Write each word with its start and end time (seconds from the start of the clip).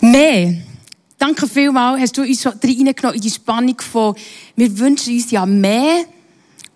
Mehr. 0.00 0.54
Danke 1.18 1.48
vielmals, 1.48 2.00
hast 2.00 2.16
du 2.16 2.22
uns 2.22 2.40
schon 2.40 2.52
reingenommen 2.52 3.14
in 3.14 3.20
die 3.20 3.30
Spannung 3.30 3.80
von, 3.80 4.14
wir 4.54 4.78
wünschen 4.78 5.14
uns 5.14 5.30
ja 5.30 5.44
mehr. 5.44 6.04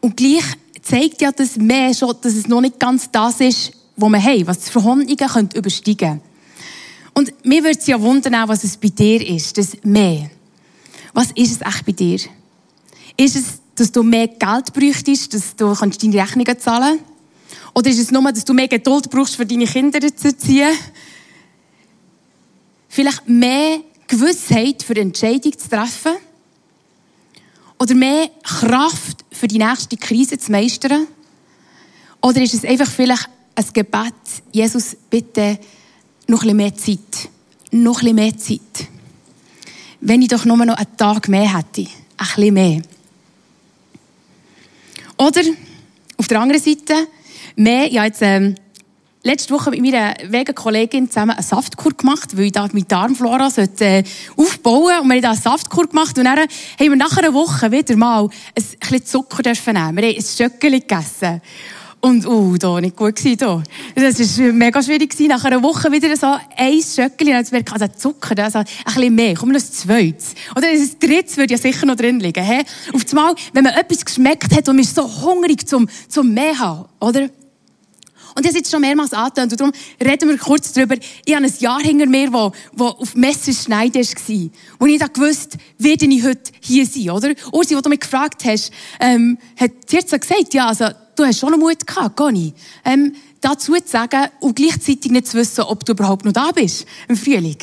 Und 0.01 0.17
gleich 0.17 0.45
zeigt 0.83 1.23
ja 1.23 1.31
das 1.31 1.57
mehr 1.57 1.95
schon, 1.95 2.17
dass 2.21 2.35
es 2.35 2.49
noch 2.49 2.61
nicht 2.61 2.79
ganz 2.81 3.11
das 3.11 3.41
ist, 3.41 3.73
was 3.97 4.11
wir 4.11 4.23
haben, 4.23 4.47
was 4.49 4.59
die 4.59 4.71
Verhandlungen 4.71 5.51
übersteigen 5.55 5.97
können. 5.97 6.21
Und 7.15 7.33
mir 7.45 7.63
würde 7.63 7.79
es 7.79 7.87
ja 7.87 8.01
wundern, 8.01 8.49
was 8.49 8.65
es 8.65 8.77
bei 8.77 8.89
dir 8.89 9.25
ist, 9.27 9.57
das 9.59 9.77
mehr. 9.85 10.31
Was 11.13 11.31
ist 11.33 11.53
es 11.53 11.61
echt 11.61 11.87
bei 11.87 11.93
dir? 11.93 12.19
Ist 13.17 13.37
es, 13.37 13.61
dass 13.75 13.93
du 13.93 14.03
mehr 14.03 14.29
Geld 14.29 14.73
bräuchtest, 14.73 15.35
dass 15.35 15.57
du 15.57 15.75
deine 15.75 16.23
Rechnungen 16.23 16.59
zahlen 16.59 16.99
kannst? 16.99 17.13
Oder 17.75 17.91
ist 17.91 17.99
es 17.99 18.11
nur, 18.11 18.31
dass 18.31 18.45
du 18.45 18.53
mehr 18.53 18.69
Geduld 18.69 19.11
brauchst, 19.11 19.37
für 19.37 19.47
deine 19.47 19.65
Kinder 19.65 20.01
zu 20.15 20.29
erziehen? 20.29 20.77
Vielleicht 22.89 23.29
mehr 23.29 23.81
Gewissheit 24.07 24.83
für 24.83 24.97
Entscheidungen 24.97 25.59
zu 25.59 25.69
treffen? 25.69 26.13
Oder 27.79 27.95
mehr 27.95 28.31
Kraft 28.43 29.25
für 29.31 29.49
die 29.49 29.59
nächste 29.59 29.97
Krise 29.97 30.39
zu 30.39 30.53
meistern? 30.53 31.07
Oder 32.21 32.43
ist 32.43 32.55
es 32.55 32.65
einfach 32.65 32.91
vielleicht 32.91 33.29
ein 33.55 33.67
Gebet, 33.73 34.15
Jesus, 34.53 34.97
bitte 35.11 35.59
noch 36.29 36.45
ein 36.45 36.57
mehr 36.57 36.75
Zeit. 36.75 37.29
Noch 37.71 38.03
ein 38.03 38.15
mehr 38.15 38.37
Zeit. 38.37 38.61
Wenn 40.01 40.23
ich 40.23 40.29
doch 40.29 40.45
nur 40.45 40.57
noch 40.65 40.77
einen 40.77 40.97
Tag 40.97 41.29
mehr 41.29 41.57
hätte. 41.57 41.83
Ein 41.83 42.27
bisschen 42.37 42.55
mehr. 42.55 42.83
Oder, 45.23 45.43
auf 46.17 46.27
der 46.27 46.41
anderen 46.41 46.61
Seite, 46.61 46.95
mehr, 47.55 47.85
habe 47.85 48.07
jetzt, 48.07 48.23
ähm, 48.23 48.57
letzte 49.23 49.55
Woche 49.55 49.71
mit 49.71 49.81
meiner 49.81 50.17
Wegen-Kollegin 50.27 51.09
zusammen 51.09 51.31
eine 51.31 51.45
Saftkur 51.45 51.93
gemacht, 51.93 52.37
weil 52.37 52.47
ich 52.47 52.53
da 52.53 52.67
meine 52.73 52.87
Darmflora 52.87 53.49
sollte, 53.49 53.85
äh, 53.85 54.05
aufbauen 54.37 54.99
Und 55.01 55.09
wir 55.09 55.15
haben 55.15 55.23
da 55.23 55.31
eine 55.31 55.39
Saftkur 55.39 55.87
gemacht. 55.87 56.19
Und 56.19 56.25
dann 56.25 56.41
haben 56.41 56.49
wir 56.79 56.97
nach 56.97 57.17
einer 57.17 57.33
Woche 57.33 57.71
wieder 57.71 57.97
mal 57.97 58.25
ein 58.25 58.31
bisschen 58.81 59.07
Zucker 59.07 59.45
dürfen 59.45 59.75
nehmen. 59.75 59.97
Wir 59.97 60.09
haben 60.09 60.17
ein 60.17 60.23
Stöckchen 60.23 60.73
gegessen. 60.73 61.41
Und, 62.05 62.27
uh, 62.27 62.57
da, 62.57 62.81
nicht 62.81 62.97
gut 62.97 63.15
gewesen, 63.15 63.37
da. 63.37 63.63
Das 63.95 64.19
war 64.19 64.53
mega 64.53 64.83
schwierig 64.83 65.11
gewesen. 65.11 65.29
Nach 65.29 65.45
einer 65.45 65.63
Woche 65.63 65.93
wieder 65.93 66.17
so 66.17 66.35
ein 66.57 66.83
Schöckchen. 66.83 67.29
Und 67.29 67.35
jetzt 67.35 67.53
merke 67.53 67.73
also 67.73 67.87
Zucker, 67.87 68.43
also 68.43 68.59
ein 68.59 68.65
bisschen 68.85 69.15
mehr. 69.15 69.35
Komm, 69.37 69.51
noch 69.51 69.61
ein 69.61 69.65
zweites. 69.65 70.35
Oder 70.57 70.67
ein 70.67 70.91
drittes 70.99 71.37
würde 71.37 71.55
ja 71.55 71.59
sicher 71.59 71.87
noch 71.87 71.95
drin 71.95 72.19
liegen, 72.19 72.43
hä? 72.43 72.65
Auf 72.93 73.05
einmal, 73.09 73.37
wenn 73.53 73.63
man 73.63 73.75
etwas 73.75 74.05
geschmeckt 74.05 74.53
hat 74.53 74.69
und 74.69 74.75
man 74.75 74.85
ist 74.85 74.97
so 74.97 75.05
hungrig 75.23 75.69
zum, 75.69 75.89
zum 76.09 76.35
mehr 76.35 76.59
haben, 76.59 76.87
oder? 76.99 77.31
Und 78.35 78.47
das 78.47 78.55
jetzt 78.55 78.73
schon 78.73 78.81
mehrmals 78.81 79.13
angetönt. 79.13 79.53
Und 79.53 79.61
darum 79.61 79.73
reden 80.03 80.29
wir 80.29 80.39
kurz 80.39 80.73
darüber. 80.73 80.97
Ich 81.25 81.35
habe 81.37 81.45
ein 81.45 81.55
Jahr 81.61 81.81
hinter 81.83 82.07
mir, 82.07 82.33
wo, 82.33 82.51
wo 82.73 82.87
auf 82.87 83.15
Messerschneide 83.15 84.01
war. 84.01 84.51
Wo 84.81 84.87
ich 84.87 84.99
da 84.99 85.07
gewusst, 85.07 85.57
werde 85.79 86.07
ich 86.07 86.25
heute 86.25 86.51
hier 86.61 86.85
sein, 86.85 87.11
oder? 87.11 87.33
Ursi, 87.53 87.77
wo 87.77 87.81
du 87.81 87.91
mich 87.91 88.01
gefragt 88.01 88.45
hast, 88.45 88.73
ähm, 88.99 89.39
hat 89.57 89.71
sie 89.87 89.99
jetzt 89.99 90.11
gesagt, 90.11 90.53
ja, 90.53 90.67
also, 90.67 90.87
du 91.17 91.25
hast 91.25 91.39
schon 91.39 91.51
noch 91.51 91.59
Mut 91.59 91.87
gehabt, 91.87 92.17
Conny. 92.17 92.53
Ähm, 92.85 93.15
dazu 93.41 93.75
zu 93.75 93.83
sagen 93.87 94.29
und 94.41 94.57
gleichzeitig 94.57 95.11
nicht 95.11 95.27
zu 95.27 95.37
wissen, 95.37 95.63
ob 95.63 95.85
du 95.85 95.93
überhaupt 95.93 96.25
noch 96.25 96.33
da 96.33 96.53
bist 96.53 96.87
im 97.09 97.17
Frühling. 97.17 97.59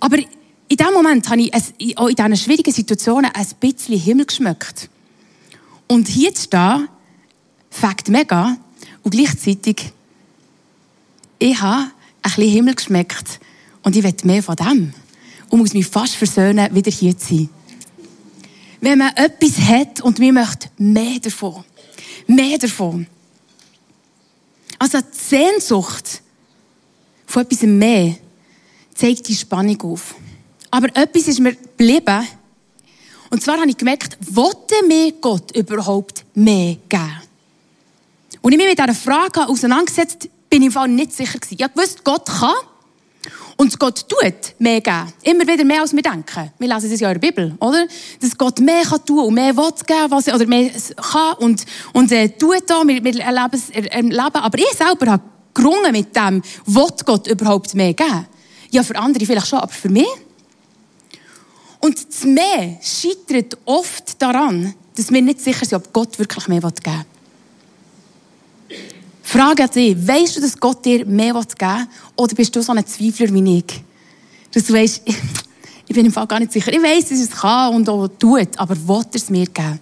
Aber 0.00 0.18
in 0.18 0.76
dem 0.76 0.92
Moment 0.92 1.28
habe 1.28 1.42
ich 1.42 1.98
auch 1.98 2.08
in 2.08 2.16
diesen 2.16 2.36
schwierigen 2.36 2.72
Situationen 2.72 3.30
ein 3.32 3.46
bisschen 3.60 3.98
Himmel 3.98 4.26
geschmeckt. 4.26 4.88
Und 5.86 6.08
hier 6.08 6.34
zu 6.34 6.44
stehen, 6.44 6.88
fängt 7.70 8.08
mega 8.08 8.56
und 9.02 9.10
gleichzeitig, 9.10 9.92
ich 11.38 11.60
habe 11.60 11.82
ein 11.84 11.90
bisschen 12.22 12.50
Himmel 12.50 12.74
geschmeckt 12.74 13.40
und 13.82 13.94
ich 13.94 14.02
will 14.02 14.14
mehr 14.24 14.42
von 14.42 14.56
dem. 14.56 14.94
Und 15.50 15.58
muss 15.58 15.74
mich 15.74 15.86
fast 15.86 16.14
versöhnen, 16.14 16.74
wieder 16.74 16.90
hier 16.90 17.16
zu 17.16 17.34
sein. 17.34 17.48
Wenn 18.80 18.98
man 18.98 19.14
etwas 19.16 19.58
hat 19.60 20.00
und 20.00 20.18
wir 20.18 20.32
möchten 20.32 20.68
mehr 20.78 21.18
davon, 21.20 21.64
mehr 22.26 22.58
davon. 22.58 23.06
Also 24.78 24.98
die 25.00 25.06
Sehnsucht 25.18 26.22
von 27.26 27.42
etwas 27.42 27.62
mehr 27.62 28.16
zeigt 28.94 29.28
die 29.28 29.34
Spannung 29.34 29.80
auf. 29.82 30.14
Aber 30.70 30.88
etwas 30.96 31.28
ist 31.28 31.40
mir 31.40 31.54
geblieben. 31.54 32.26
Und 33.30 33.42
zwar 33.42 33.58
habe 33.58 33.70
ich 33.70 33.76
gemerkt, 33.76 34.16
wollte 34.20 34.74
mir 34.86 35.12
Gott 35.12 35.56
überhaupt 35.56 36.24
mehr 36.34 36.76
geben? 36.88 37.22
Und 38.42 38.52
ich 38.52 38.58
mich 38.58 38.68
mit 38.68 38.78
dieser 38.78 38.94
Frage 38.94 39.48
auseinandergesetzt, 39.48 40.28
bin 40.50 40.62
ich 40.62 40.66
im 40.66 40.72
Fall 40.72 40.88
nicht 40.88 41.12
sicher 41.12 41.38
gewesen. 41.38 41.56
Ich 41.58 41.76
wusste, 41.76 42.02
Gott 42.04 42.26
kann 42.26 42.54
und 43.56 43.78
Gott 43.78 44.08
tut 44.08 44.54
mehr 44.58 44.80
geben. 44.80 45.12
Immer 45.22 45.46
wieder 45.46 45.64
mehr, 45.64 45.80
als 45.80 45.92
wir 45.92 46.02
denken. 46.02 46.52
Wir 46.58 46.74
lesen 46.74 46.92
es 46.92 47.00
ja 47.00 47.10
in 47.10 47.20
der 47.20 47.26
Bibel, 47.28 47.54
oder? 47.60 47.86
Dass 48.20 48.36
Gott 48.36 48.60
mehr 48.60 48.82
kann 48.82 49.04
tun 49.04 49.26
und 49.26 49.34
mehr 49.34 49.56
will 49.56 49.70
geben, 49.86 50.10
was, 50.10 50.28
oder 50.28 50.46
mehr 50.46 50.70
kann 50.96 51.34
und, 51.38 51.64
und 51.92 52.12
äh, 52.12 52.28
tut 52.28 52.62
da. 52.66 52.86
Wir, 52.86 53.02
wir 53.02 53.20
erleben 53.20 53.54
es 53.54 53.70
erleben. 53.70 54.16
Aber 54.16 54.58
ich 54.58 54.72
selber 54.76 55.12
habe 55.12 55.22
gerungen 55.54 55.92
mit 55.92 56.14
dem, 56.14 56.42
will 56.66 56.88
Gott 57.04 57.26
überhaupt 57.26 57.74
mehr 57.74 57.94
geben? 57.94 58.26
Ja, 58.70 58.82
für 58.82 58.96
andere 58.96 59.24
vielleicht 59.24 59.46
schon, 59.46 59.60
aber 59.60 59.72
für 59.72 59.88
mich? 59.88 60.08
Und 61.80 62.08
das 62.08 62.24
Mehr 62.24 62.78
scheitert 62.82 63.58
oft 63.64 64.20
daran, 64.20 64.74
dass 64.96 65.12
wir 65.12 65.22
nicht 65.22 65.40
sicher 65.40 65.64
sind, 65.64 65.76
ob 65.76 65.92
Gott 65.92 66.18
wirklich 66.18 66.48
mehr 66.48 66.60
geben 66.60 66.74
will. 66.84 67.13
Frage 69.26 69.64
an 69.64 69.70
dich, 69.70 69.96
weißt 70.06 70.36
du, 70.36 70.40
dass 70.42 70.60
Gott 70.60 70.84
dir 70.84 71.06
mehr 71.06 71.32
geben 71.32 71.46
will? 71.58 71.86
Oder 72.14 72.34
bist 72.34 72.54
du 72.54 72.62
so 72.62 72.72
ein 72.72 72.86
Zweifler 72.86 73.32
wie 73.32 73.58
ich? 73.58 73.82
Dass 74.52 74.64
du 74.64 74.74
weißt, 74.74 75.02
ich, 75.88 75.94
bin 75.94 76.06
im 76.06 76.12
Fall 76.12 76.26
gar 76.26 76.38
nicht 76.38 76.52
sicher. 76.52 76.72
Ich 76.72 76.82
weiß, 76.82 77.08
dass 77.08 77.18
es 77.18 77.30
kann 77.30 77.74
und 77.74 77.88
auch 77.88 78.06
tut, 78.06 78.48
aber 78.58 78.76
will 78.76 79.00
er 79.00 79.14
es 79.14 79.30
mir 79.30 79.46
geben? 79.46 79.80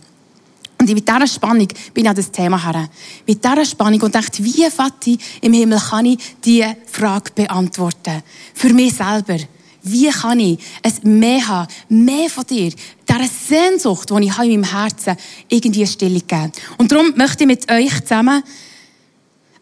Und 0.80 0.94
mit 0.94 1.06
dieser 1.06 1.26
Spannung 1.26 1.68
bin 1.92 2.04
ich 2.04 2.08
an 2.08 2.16
das 2.16 2.30
Thema 2.30 2.62
her. 2.62 2.88
Mit 3.26 3.44
dieser 3.44 3.64
Spannung 3.64 4.00
und 4.00 4.14
dachte, 4.14 4.42
wie, 4.44 4.64
Vati, 4.74 5.18
im 5.40 5.52
Himmel 5.52 5.78
kann 5.78 6.06
ich 6.06 6.18
diese 6.44 6.76
Frage 6.86 7.30
beantworten? 7.34 8.22
Für 8.54 8.72
mich 8.72 8.94
selber. 8.94 9.38
Wie 9.82 10.08
kann 10.08 10.38
ich 10.38 10.60
es 10.82 11.02
mehr 11.02 11.46
haben, 11.46 11.68
mehr 11.88 12.30
von 12.30 12.46
dir, 12.46 12.72
dieser 13.08 13.28
Sehnsucht, 13.48 14.10
die 14.10 14.24
ich 14.24 14.36
habe 14.36 14.46
in 14.46 14.60
meinem 14.60 14.70
Herzen, 14.70 15.16
irgendwie 15.48 15.80
eine 15.80 15.88
Stille 15.88 16.20
geben? 16.20 16.52
Und 16.78 16.92
darum 16.92 17.12
möchte 17.16 17.42
ich 17.42 17.48
mit 17.48 17.70
euch 17.70 18.00
zusammen 18.02 18.44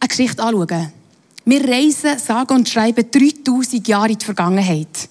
eine 0.00 0.08
Geschichte 0.08 0.42
anschauen. 0.42 0.92
Wir 1.44 1.68
reisen, 1.68 2.18
sagen 2.18 2.54
und 2.54 2.68
schreiben 2.68 3.04
3000 3.10 3.86
Jahre 3.86 4.10
in 4.10 4.18
die 4.18 4.24
Vergangenheit. 4.24 5.08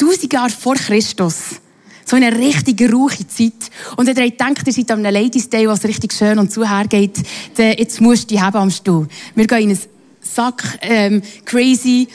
1000 0.00 0.32
Jahre 0.32 0.50
vor 0.50 0.74
Christus. 0.74 1.60
So 2.04 2.16
eine 2.16 2.36
richtig 2.36 2.80
ruhige 2.92 3.26
Zeit. 3.28 3.70
Und 3.96 4.06
wenn 4.06 4.16
ihr 4.16 4.30
denkt, 4.30 4.66
ihr 4.66 4.72
seid 4.72 4.90
an 4.90 5.06
einem 5.06 5.22
Ladies 5.22 5.48
Day, 5.48 5.66
was 5.68 5.84
richtig 5.84 6.12
schön 6.12 6.38
und 6.38 6.52
zuhergeht, 6.52 7.18
dann 7.56 7.74
jetzt 7.78 8.00
musst 8.00 8.24
du 8.24 8.34
die 8.34 8.40
haben 8.40 8.56
am 8.56 8.70
Stuhl. 8.70 9.08
Wir 9.34 9.46
gehen 9.46 9.70
in 9.70 9.76
ein 9.76 9.78
Sack, 10.20 10.78
ähm, 10.82 11.22
crazy, 11.44 12.08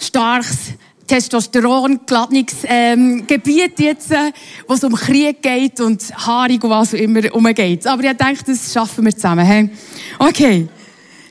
starkes, 0.00 0.72
Testosteron 1.06 2.00
geladenes 2.06 2.54
ähm, 2.64 3.26
Gebiet 3.26 3.78
jetzt, 3.78 4.12
äh, 4.12 4.32
wo 4.66 4.74
es 4.74 4.84
um 4.84 4.94
Krieg 4.94 5.42
geht 5.42 5.80
und 5.80 6.02
haarig 6.26 6.62
und 6.62 6.70
was 6.70 6.94
auch 6.94 6.98
immer 6.98 7.34
umgeht. 7.34 7.86
Aber 7.86 8.02
ich 8.04 8.16
denke, 8.16 8.44
das 8.46 8.72
schaffen 8.72 9.04
wir 9.04 9.12
zusammen. 9.12 9.44
He? 9.44 9.70
Okay. 10.18 10.68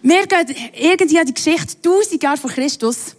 Wir 0.03 0.25
gehen 0.25 0.55
irgendwie 0.73 1.19
an 1.19 1.25
die 1.25 1.33
Geschichte 1.33 1.77
1000 1.77 2.23
Jahre 2.23 2.37
vor 2.37 2.49
Christus. 2.49 3.15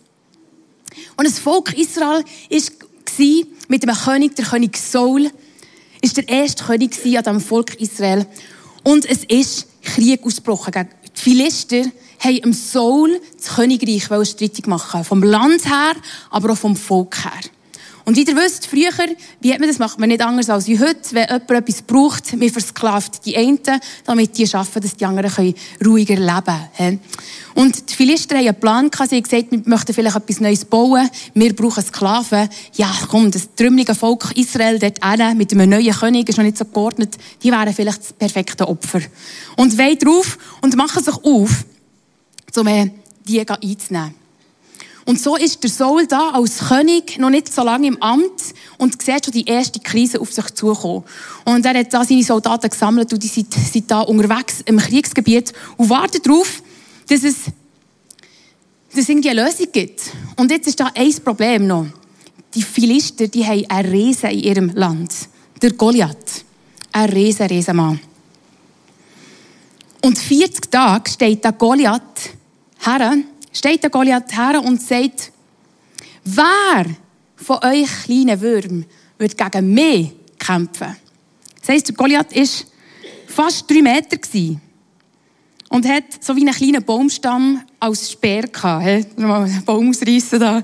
Und 1.17 1.27
das 1.27 1.39
Volk 1.39 1.77
Israel 1.79 2.25
war 2.51 3.47
mit 3.69 3.83
dem 3.83 3.91
König, 3.95 4.37
der 4.37 4.45
König 4.45 4.77
Saul, 4.77 5.31
ist 6.01 6.17
der 6.17 6.29
erste 6.29 6.65
König 6.65 6.97
an 7.17 7.25
dem 7.25 7.41
Volk 7.41 7.81
Israel. 7.81 8.27
Und 8.83 9.05
es 9.05 9.25
ist 9.25 9.69
Krieg 9.83 10.25
ausgebrochen 10.25 10.73
die 11.17 11.21
Philister 11.21 11.85
haben 12.19 12.53
Saul 12.53 13.21
das 13.37 13.55
Königreich 13.57 14.05
streitig 14.05 14.67
machen 14.67 15.05
Vom 15.05 15.23
Land 15.23 15.65
her, 15.67 15.95
aber 16.31 16.53
auch 16.53 16.57
vom 16.57 16.77
Volk 16.77 17.25
her. 17.25 17.41
Und 18.05 18.17
wie 18.17 18.25
ihr 18.25 18.37
wisst, 18.37 18.67
früher, 18.67 18.91
wie 19.41 19.53
hat 19.53 19.61
man 19.61 19.69
das, 19.69 19.79
macht 19.79 19.99
man 19.99 20.09
nicht 20.09 20.23
anders 20.23 20.51
als 20.51 20.67
heute. 20.69 21.13
Wenn 21.13 21.29
jemand 21.29 21.51
etwas 21.51 21.83
braucht, 21.83 22.37
man 22.37 22.49
versklavt 22.49 23.25
die 23.25 23.37
einen, 23.37 23.61
damit 24.05 24.37
die 24.37 24.47
schaffen, 24.47 24.83
dass 24.83 24.97
die 24.97 25.05
anderen 25.05 25.55
ruhiger 25.85 26.17
leben 26.17 26.61
können. 26.77 27.01
Und 27.55 27.91
die 27.91 27.95
Philister 27.95 28.37
haben 28.37 28.49
einen 28.49 28.61
Plan. 28.61 28.91
Sie 29.09 29.17
haben 29.17 29.23
gesagt, 29.23 29.53
wir 29.53 29.63
möchten 29.65 29.95
vielleicht 29.95 30.17
etwas 30.17 30.41
Neues 30.41 30.65
bauen. 30.65 31.09
Wir 31.35 31.55
brauchen 31.55 31.85
Sklaven. 31.85 32.49
Ja, 32.75 32.91
komm, 33.09 33.31
das 33.31 33.49
trümmelige 33.55 33.95
Volk 33.95 34.33
Israel 34.37 34.79
dort 34.79 35.05
hin, 35.05 35.37
mit 35.37 35.53
einem 35.53 35.71
neuen 35.71 35.93
König, 35.93 36.29
ist 36.29 36.39
noch 36.39 36.45
nicht 36.45 36.59
so 36.59 36.65
geordnet. 36.65 37.17
Die 37.43 37.51
wären 37.53 37.73
vielleicht 37.73 38.01
das 38.01 38.13
perfekte 38.13 38.67
Opfer. 38.67 39.01
Und 39.57 39.79
wollen 39.79 39.99
drauf 39.99 40.39
und 40.61 40.77
machen 40.77 41.05
sich 41.05 41.15
auf, 41.15 41.65
um 42.57 42.91
die 43.27 43.49
einzunehmen. 43.49 44.22
Und 45.05 45.21
so 45.21 45.37
ist 45.37 45.63
der 45.63 45.71
Saul 45.71 46.07
da 46.07 46.31
als 46.31 46.69
König 46.69 47.19
noch 47.19 47.31
nicht 47.31 47.53
so 47.53 47.63
lange 47.63 47.89
im 47.89 48.01
Amt 48.03 48.55
und 48.79 49.03
sieht 49.03 49.25
schon 49.25 49.33
die 49.33 49.45
erste 49.45 49.81
Krise 49.81 50.21
auf 50.21 50.33
sich 50.33 50.47
zukommen. 50.55 51.03
Und 51.45 51.67
er 51.67 51.79
hat 51.79 51.93
da 51.93 52.05
seine 52.05 52.23
Soldaten 52.23 52.71
gesammelt 52.71 53.13
und 53.13 53.23
die 53.23 53.29
sind, 53.29 53.53
sind 53.53 53.91
da 53.91 54.01
unterwegs 54.03 54.61
im 54.65 54.79
Kriegsgebiet 54.79 55.53
und 55.77 55.91
warten 55.91 56.23
darauf, 56.23 56.63
dass 57.09 57.25
es, 57.25 57.37
dass 58.91 59.03
es 59.03 59.09
irgendwie 59.09 59.31
eine 59.31 59.45
Lösung 59.45 59.67
gibt. 59.73 60.03
Und 60.37 60.51
jetzt 60.51 60.69
ist 60.69 60.79
da 60.79 60.91
ein 60.95 61.15
Problem 61.25 61.67
noch. 61.67 61.87
Die 62.55 62.63
Philister, 62.63 63.27
die 63.27 63.45
haben 63.45 63.65
einen 63.69 63.91
Riesen 63.91 64.31
in 64.31 64.39
ihrem 64.41 64.71
Land. 64.75 65.13
Der 65.61 65.73
Goliath. 65.73 66.45
Ein 66.93 67.09
riesen, 67.09 67.47
riesen 67.47 67.77
Mann. 67.77 67.99
Und 70.05 70.19
40 70.19 70.71
Tage 70.71 71.11
steht 71.11 71.45
der 71.45 71.53
Goliath 71.53 72.31
her, 72.81 73.17
steht 73.53 73.83
der 73.83 73.91
Goliath 73.91 74.37
her 74.37 74.63
und 74.63 74.83
sagt, 74.83 75.33
wer 76.25 76.87
von 77.37 77.59
euch 77.65 77.89
kleinen 78.05 78.41
Würm 78.41 78.85
wird 79.19 79.37
gegen 79.37 79.75
mich 79.75 80.13
kämpfen? 80.39 80.97
Das 81.61 81.69
heisst, 81.69 81.89
der 81.89 81.95
Goliath 81.95 82.35
war 82.35 82.47
fast 83.27 83.71
drei 83.71 83.83
Meter 83.83 84.19
und 85.73 85.89
hat 85.89 86.05
so 86.21 86.37
wie 86.37 86.43
einen 86.43 86.55
kleinen 86.55 86.85
Baumstamm 86.85 87.63
als 87.81 88.11
Speer 88.11 88.43
gehabt. 88.43 88.85
He? 88.85 89.07
Mal 89.17 89.45
einen 89.45 89.65
Baum 89.65 89.89
ausreißen 89.91 90.39
da. 90.39 90.63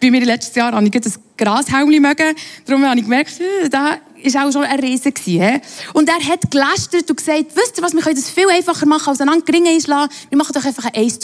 Bei 0.00 0.10
mir 0.10 0.24
letztes 0.24 0.56
Jahr 0.56 0.72
habe 0.72 0.86
ich 0.86 0.94
ein 0.94 1.12
Grashelm 1.36 1.88
mögen. 1.88 2.34
Darum 2.64 2.84
habe 2.84 2.98
ich 2.98 3.04
gemerkt, 3.04 3.38
äh, 3.40 3.68
da 3.68 3.98
ist 4.22 4.36
auch 4.36 4.50
schon 4.50 4.64
ein 4.64 4.80
Riese 4.80 5.12
gewesen. 5.12 5.60
Und 5.92 6.08
er 6.08 6.18
hat 6.26 6.50
gelästert 6.50 7.08
und 7.08 7.16
gesagt, 7.16 7.46
wisst 7.54 7.78
ihr 7.78 7.82
was, 7.84 7.92
wir 7.92 8.00
können 8.00 8.16
das 8.16 8.30
viel 8.30 8.48
einfacher 8.48 8.86
machen, 8.86 9.10
als 9.10 9.20
einander 9.20 9.44
Gringe 9.44 9.70
einschlagen. 9.70 10.12
Wir 10.28 10.38
machen 10.38 10.52
doch 10.52 10.64
einfach 10.64 10.84
einen 10.86 11.04
1 11.04 11.20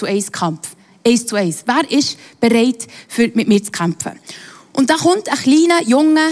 zu 1.07 1.07
1 1.07 1.07
Kampf. 1.07 1.07
1 1.07 1.27
zu 1.27 1.37
1. 1.37 1.65
Wer 1.67 1.99
ist 1.99 2.19
bereit, 2.41 2.87
für, 3.09 3.31
mit 3.35 3.49
mir 3.49 3.63
zu 3.63 3.71
kämpfen? 3.71 4.13
Und 4.73 4.91
da 4.91 4.97
kommt 4.97 5.29
ein 5.29 5.37
kleiner, 5.37 5.83
junger 5.87 6.31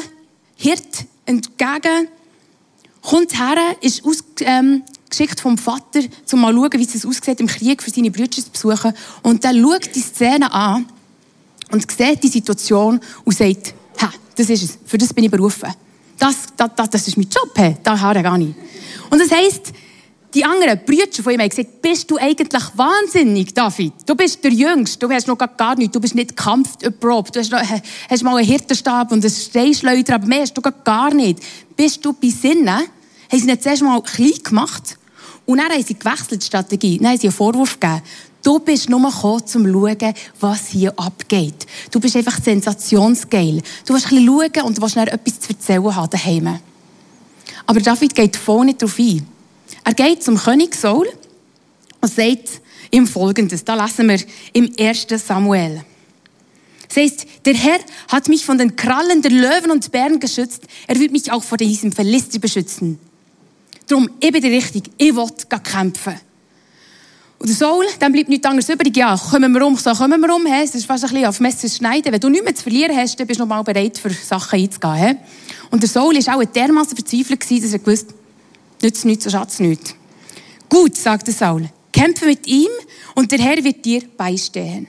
Hirt 0.56 1.06
entgegen, 1.26 2.08
kommt 3.02 3.38
her, 3.38 3.76
ist 3.80 4.04
ausgeschickt 4.04 4.38
ähm, 4.40 5.42
vom 5.42 5.58
Vater, 5.58 6.00
um 6.32 6.40
mal 6.40 6.52
zu 6.52 6.58
schauen, 6.58 6.72
wie 6.74 6.84
es 6.84 7.06
aussieht 7.06 7.40
im 7.40 7.46
Krieg, 7.46 7.82
für 7.82 7.90
seine 7.90 8.10
Brüder 8.10 8.30
zu 8.30 8.50
besuchen. 8.50 8.92
Und 9.22 9.44
dann 9.44 9.62
schaut 9.62 9.94
die 9.94 10.00
Szene 10.00 10.52
an 10.52 10.86
und 11.70 11.90
sieht 11.90 12.22
die 12.22 12.28
Situation 12.28 13.00
und 13.24 13.36
sagt, 13.36 13.74
ha, 14.00 14.12
das 14.36 14.50
ist 14.50 14.62
es, 14.62 14.78
für 14.84 14.98
das 14.98 15.14
bin 15.14 15.24
ich 15.24 15.30
berufen. 15.30 15.72
Das, 16.18 16.36
das, 16.56 16.70
das, 16.76 16.90
das 16.90 17.08
ist 17.08 17.16
mein 17.16 17.28
Job, 17.28 17.50
hey. 17.56 17.76
da 17.82 17.98
habe 17.98 18.18
ich 18.18 18.24
gar 18.24 18.38
nicht. 18.38 18.54
Und 19.10 19.20
das 19.20 19.30
heisst, 19.30 19.72
die 20.34 20.44
anderen 20.44 20.80
Brüder 20.84 21.22
von 21.22 21.32
ihm 21.32 21.40
haben 21.40 21.48
gesagt, 21.48 21.80
bist 21.80 22.10
du 22.10 22.16
eigentlich 22.16 22.62
wahnsinnig, 22.74 23.54
David? 23.54 23.92
Du 24.04 24.16
bist 24.16 24.42
der 24.42 24.52
Jüngste, 24.52 25.06
du 25.06 25.14
hast 25.14 25.28
noch 25.28 25.38
gar 25.38 25.76
nichts, 25.76 25.92
du 25.92 26.00
bist 26.00 26.14
nicht 26.14 26.36
kampferprobt, 26.36 27.36
du 27.36 27.40
hast, 27.40 27.52
noch, 27.52 27.60
hast 28.10 28.22
mal 28.24 28.36
einen 28.36 28.46
Hirtenstab 28.46 29.12
und 29.12 29.24
einen 29.24 29.32
Steinschleuder, 29.32 30.16
aber 30.16 30.26
mehr 30.26 30.40
hast 30.40 30.54
du 30.54 30.60
gar 30.60 31.14
nicht. 31.14 31.38
Bist 31.76 32.04
du 32.04 32.12
bei 32.12 32.28
Sinnen? 32.30 32.68
Haben 32.68 33.40
sie 33.40 33.48
ihn 33.48 33.60
zuerst 33.60 33.82
mal 33.82 34.02
klein 34.02 34.32
gemacht 34.42 34.98
und 35.46 35.58
dann 35.58 35.70
haben 35.70 35.82
sie 35.82 35.94
gewechselt, 35.94 36.42
die 36.42 36.46
Strategie. 36.46 36.98
Dann 36.98 37.08
haben 37.08 37.18
sie 37.18 37.28
einen 37.28 37.36
Vorwurf 37.36 37.78
gegeben. 37.78 38.02
Du 38.42 38.58
bist 38.58 38.90
nur 38.90 39.00
gekommen, 39.00 39.40
um 39.40 39.46
zu 39.46 39.58
schauen, 39.58 40.14
was 40.40 40.66
hier 40.68 40.92
abgeht. 40.98 41.66
Du 41.90 41.98
bist 42.00 42.16
einfach 42.16 42.38
sensationsgeil. 42.42 43.62
Du 43.86 43.94
willst 43.94 44.12
ein 44.12 44.16
bisschen 44.16 44.26
schauen 44.26 44.66
und 44.66 44.82
willst 44.82 44.96
dann 44.96 45.08
etwas 45.08 45.40
zu 45.40 45.50
erzählen 45.50 45.96
haben 45.96 46.10
daheim. 46.10 46.58
Aber 47.66 47.80
David 47.80 48.14
geht 48.14 48.36
voll 48.36 48.66
nicht 48.66 48.82
darauf 48.82 48.98
ein. 48.98 49.33
Er 49.84 49.94
geht 49.94 50.22
zum 50.22 50.36
König 50.36 50.74
Saul 50.74 51.08
und 52.00 52.12
sagt 52.12 52.60
ihm 52.90 53.06
Folgendes. 53.06 53.64
Da 53.64 53.82
lesen 53.82 54.08
wir 54.08 54.20
im 54.52 54.72
1. 54.78 55.06
Samuel. 55.26 55.84
Es 56.88 56.96
heißt, 56.96 57.26
der 57.44 57.54
Herr 57.54 57.80
hat 58.08 58.28
mich 58.28 58.44
von 58.44 58.56
den 58.56 58.76
Krallen 58.76 59.20
der 59.20 59.32
Löwen 59.32 59.70
und 59.70 59.90
Bären 59.90 60.20
geschützt. 60.20 60.62
Er 60.86 60.98
wird 60.98 61.12
mich 61.12 61.30
auch 61.32 61.42
vor 61.42 61.58
diesem 61.58 61.92
Verlister 61.92 62.38
beschützen. 62.38 62.98
Darum, 63.88 64.08
ich 64.20 64.32
bin 64.32 64.44
richtig. 64.44 64.90
Ich 64.96 65.14
will 65.14 65.28
kämpfen. 65.62 66.14
Und 67.38 67.48
der 67.48 67.56
Saul, 67.56 67.84
dann 67.98 68.12
bleibt 68.12 68.28
nichts 68.28 68.46
anderes 68.46 68.68
übrig. 68.68 68.96
Ja, 68.96 69.16
kommen 69.16 69.52
wir 69.52 69.66
um, 69.66 69.76
so 69.76 69.92
kommen 69.92 70.20
wir 70.20 70.34
um. 70.34 70.46
Es 70.46 70.74
ist 70.74 70.86
fast 70.86 71.04
ein 71.04 71.10
bisschen 71.10 71.26
auf 71.26 71.40
Messer 71.40 71.68
schneiden. 71.68 72.12
Wenn 72.12 72.20
du 72.20 72.28
nichts 72.28 72.44
mehr 72.44 72.54
zu 72.54 72.62
verlieren 72.62 72.96
hast, 72.96 73.18
dann 73.18 73.26
bist 73.26 73.40
du 73.40 73.42
noch 73.42 73.48
mal 73.48 73.62
bereit, 73.62 73.98
für 73.98 74.10
Sachen 74.10 74.60
einzugehen. 74.60 74.96
He? 74.96 75.16
Und 75.70 75.82
der 75.82 75.90
Saul 75.90 76.14
war 76.14 76.36
auch 76.36 76.44
dermaßen 76.44 76.96
verzweifelt, 76.96 77.42
dass 77.42 77.72
er 77.72 77.78
gewusst 77.80 78.14
nützt 78.84 79.04
nichts, 79.04 79.24
so 79.24 79.30
schatz 79.30 79.58
nichts. 79.58 79.94
Gut, 80.68 80.96
sagte 80.96 81.32
Saul, 81.32 81.68
kämpfe 81.92 82.26
mit 82.26 82.46
ihm 82.46 82.70
und 83.14 83.32
der 83.32 83.38
Herr 83.38 83.62
wird 83.64 83.84
dir 83.84 84.02
beistehen. 84.16 84.86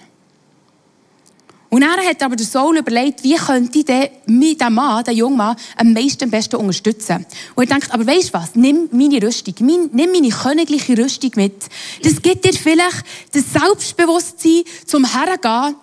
Und 1.69 1.81
er 1.81 2.09
hat 2.09 2.23
aber 2.23 2.37
der 2.37 2.45
Saul 2.45 2.77
überlegt, 2.77 3.23
wie 3.23 3.35
könnte 3.35 3.79
ich 3.79 3.85
den, 3.85 4.73
Mann, 4.73 5.03
den 5.03 5.17
jungen 5.17 5.35
Mann, 5.35 5.57
am 5.75 5.91
meisten, 5.91 6.23
am 6.23 6.29
besten 6.29 6.55
unterstützen. 6.55 7.25
Und 7.53 7.65
er 7.65 7.67
denkt, 7.67 7.93
aber 7.93 8.07
weißt 8.07 8.33
was? 8.33 8.55
Nimm 8.55 8.87
meine 8.91 9.21
Rüstung, 9.21 9.55
nimm 9.59 9.89
meine 9.93 10.29
königliche 10.29 10.97
Rüstung 10.97 11.31
mit. 11.35 11.65
Das 12.01 12.21
gibt 12.21 12.45
dir 12.45 12.53
vielleicht 12.53 13.03
das 13.33 13.51
Selbstbewusstsein, 13.51 14.63
zum 14.85 15.05
Hergehen 15.05 15.75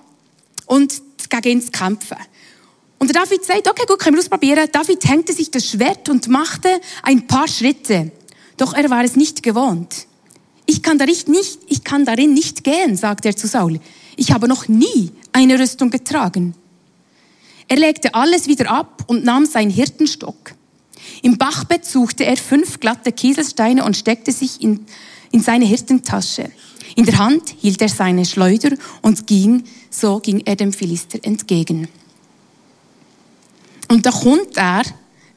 und 0.64 1.02
gegen 1.28 1.58
ihn 1.58 1.62
zu 1.62 1.70
kämpfen. 1.70 2.16
Und 3.02 3.12
der 3.12 3.20
David 3.20 3.44
sagt, 3.44 3.68
okay, 3.68 3.82
gut, 3.88 3.98
können 3.98 4.14
wir 4.14 4.20
ausprobieren. 4.20 4.68
David 4.70 5.04
hängte 5.08 5.32
sich 5.32 5.50
das 5.50 5.68
Schwert 5.68 6.08
und 6.08 6.28
machte 6.28 6.68
ein 7.02 7.26
paar 7.26 7.48
Schritte. 7.48 8.12
Doch 8.56 8.74
er 8.74 8.88
war 8.90 9.02
es 9.02 9.16
nicht 9.16 9.42
gewohnt. 9.42 10.06
Ich 10.66 10.84
kann 10.84 10.98
darin 10.98 11.16
nicht, 11.26 11.58
ich 11.66 11.82
kann 11.82 12.04
darin 12.04 12.32
nicht 12.32 12.62
gehen, 12.62 12.96
sagte 12.96 13.30
er 13.30 13.36
zu 13.36 13.48
Saul. 13.48 13.80
Ich 14.14 14.30
habe 14.30 14.46
noch 14.46 14.68
nie 14.68 15.10
eine 15.32 15.58
Rüstung 15.58 15.90
getragen. 15.90 16.54
Er 17.66 17.76
legte 17.76 18.14
alles 18.14 18.46
wieder 18.46 18.70
ab 18.70 19.02
und 19.08 19.24
nahm 19.24 19.46
seinen 19.46 19.72
Hirtenstock. 19.72 20.54
Im 21.22 21.38
Bachbett 21.38 21.84
suchte 21.84 22.24
er 22.24 22.36
fünf 22.36 22.78
glatte 22.78 23.10
Kieselsteine 23.10 23.84
und 23.84 23.96
steckte 23.96 24.30
sich 24.30 24.62
in, 24.62 24.86
in 25.32 25.40
seine 25.40 25.64
Hirtentasche. 25.64 26.52
In 26.94 27.04
der 27.04 27.18
Hand 27.18 27.52
hielt 27.60 27.82
er 27.82 27.88
seine 27.88 28.24
Schleuder 28.24 28.76
und 29.00 29.26
ging, 29.26 29.64
so 29.90 30.20
ging 30.20 30.42
er 30.44 30.54
dem 30.54 30.72
Philister 30.72 31.18
entgegen. 31.22 31.88
Und 33.92 34.06
da 34.06 34.10
kommt 34.10 34.56
er 34.56 34.84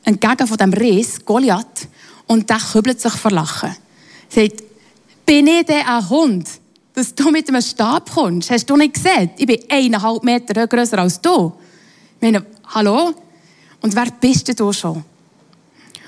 entgegen 0.05 0.47
von 0.47 0.55
dem 0.55 0.71
Ries, 0.71 1.25
Goliath, 1.25 1.89
und 2.25 2.49
der 2.49 2.57
kübelt 2.57 3.01
sich 3.01 3.11
vor 3.11 3.31
Lachen. 3.31 3.75
Sagt, 4.29 4.63
bin 5.25 5.47
ich 5.47 5.65
denn 5.65 5.85
ein 5.85 6.09
Hund? 6.09 6.47
dass 6.93 7.13
du 7.13 7.29
mit 7.29 7.49
einem 7.49 7.61
Stab 7.61 8.09
kommst. 8.09 8.49
Hast 8.49 8.69
du 8.69 8.77
nicht 8.77 8.93
gesehen? 8.93 9.29
Ich 9.37 9.45
bin 9.45 9.59
eineinhalb 9.69 10.23
Meter 10.23 10.65
größer 10.65 10.97
als 10.97 11.19
du. 11.19 11.51
Ich 12.15 12.21
meine, 12.21 12.45
hallo? 12.73 13.13
Und 13.81 13.93
wer 13.93 14.05
bist 14.11 14.57
du 14.57 14.71
schon? 14.71 15.03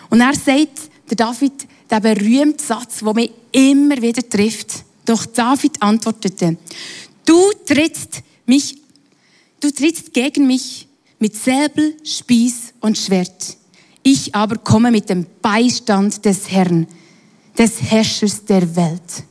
Und 0.10 0.22
er 0.22 0.34
sagt, 0.34 0.90
der 1.10 1.18
David, 1.18 1.68
der 1.90 2.00
berühmte 2.00 2.64
Satz, 2.64 3.00
der 3.00 3.14
mich 3.14 3.32
immer 3.52 4.02
wieder 4.02 4.28
trifft. 4.28 4.86
Doch 5.06 5.26
David 5.26 5.82
antwortete, 5.82 6.56
du 7.26 7.52
trittst 7.66 8.22
mich, 8.46 8.78
du 9.60 9.70
trittst 9.70 10.14
gegen 10.14 10.48
mich 10.48 10.88
mit 11.20 11.36
Säbel, 11.36 11.96
Spieß 12.04 12.74
und 12.82 12.98
Schwert. 12.98 13.58
Ich 14.04 14.34
aber 14.34 14.58
komme 14.58 14.92
mit 14.92 15.10
dem 15.10 15.26
Beistand 15.42 16.24
des 16.24 16.50
Herrn, 16.52 16.88
des 17.58 17.82
Herrschers 17.82 18.46
der 18.46 18.76
Welt. 18.76 19.24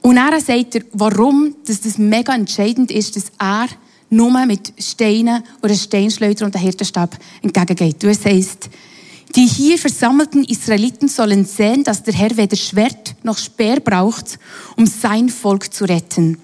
Und 0.00 0.16
er 0.16 0.40
sagt 0.40 0.76
er, 0.76 0.82
warum 0.92 1.56
dass 1.66 1.80
das 1.80 1.98
mega 1.98 2.34
entscheidend 2.34 2.90
ist, 2.90 3.16
dass 3.16 3.30
er 3.38 3.68
nur 4.10 4.46
mit 4.46 4.72
Steinen 4.78 5.42
oder 5.62 5.74
Steinschleuder 5.74 6.46
und 6.46 6.54
einem 6.56 6.64
Hirtenstab 6.64 7.18
entgegengeht. 7.42 8.02
Du 8.02 8.08
heißt, 8.08 8.70
die 9.36 9.46
hier 9.46 9.78
versammelten 9.78 10.44
Israeliten 10.44 11.08
sollen 11.08 11.44
sehen, 11.44 11.84
dass 11.84 12.02
der 12.02 12.14
Herr 12.14 12.36
weder 12.36 12.56
Schwert 12.56 13.14
noch 13.22 13.36
Speer 13.36 13.80
braucht, 13.80 14.38
um 14.76 14.86
sein 14.86 15.28
Volk 15.28 15.72
zu 15.72 15.84
retten. 15.84 16.38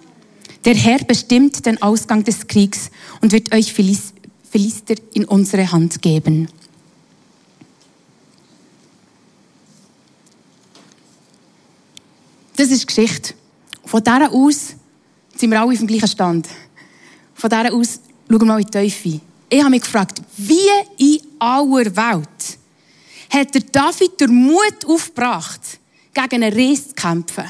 Der 0.64 0.75
Herr 0.75 1.04
bestimmt 1.04 1.66
den 1.66 1.80
Ausgang 1.83 2.25
des 2.25 2.47
Kriegs 2.47 2.90
und 3.21 3.33
wird 3.33 3.54
euch 3.54 3.73
Philister 3.73 4.94
in 5.12 5.26
unsere 5.26 5.71
Hand 5.71 6.00
geben. 6.00 6.49
Das 12.56 12.71
ist 12.71 12.87
Geschichte. 12.87 13.35
Von 13.85 14.02
dieser 14.02 14.33
aus 14.33 14.75
sind 15.37 15.50
wir 15.50 15.61
alle 15.61 15.73
auf 15.73 15.78
dem 15.78 15.87
gleichen 15.87 16.09
Stand. 16.09 16.49
Von 17.35 17.50
dieser 17.50 17.75
aus 17.75 18.00
schauen 18.30 18.40
wir 18.40 18.47
mal 18.47 18.61
in 18.61 18.66
die 18.66 18.71
Teufel. 18.71 19.21
Ich 19.50 19.61
habe 19.61 19.71
mich 19.71 19.83
gefragt, 19.83 20.23
wie 20.37 20.56
in 20.97 21.21
aller 21.38 21.94
Welt 21.94 22.59
hat 23.28 23.54
der 23.54 23.62
David 23.62 24.21
den 24.21 24.35
Mut 24.35 24.87
aufgebracht, 24.87 25.61
gegen 26.14 26.42
einen 26.42 26.52
Riss 26.54 26.88
zu 26.88 26.94
kämpfen? 26.94 27.44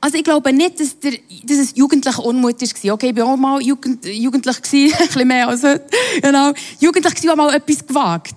Also 0.00 0.16
ich 0.16 0.24
glaube 0.24 0.52
nicht, 0.52 0.78
dass, 0.78 0.98
der, 1.00 1.12
dass 1.44 1.58
es 1.58 1.76
jugendlicher 1.76 2.24
Unmut 2.24 2.60
war. 2.60 2.94
Okay, 2.94 3.10
ich 3.10 3.16
war 3.16 3.26
auch 3.26 3.36
mal 3.36 3.60
jugend, 3.60 4.04
jugendlich, 4.04 4.62
gewesen, 4.62 4.96
ein 5.00 5.06
bisschen 5.06 5.28
mehr 5.28 5.48
als 5.48 5.62
heute. 5.64 5.86
Genau. 6.22 6.52
Jugendlich 6.78 7.26
war 7.26 7.36
mal 7.36 7.54
etwas 7.54 7.86
gewagt. 7.86 8.36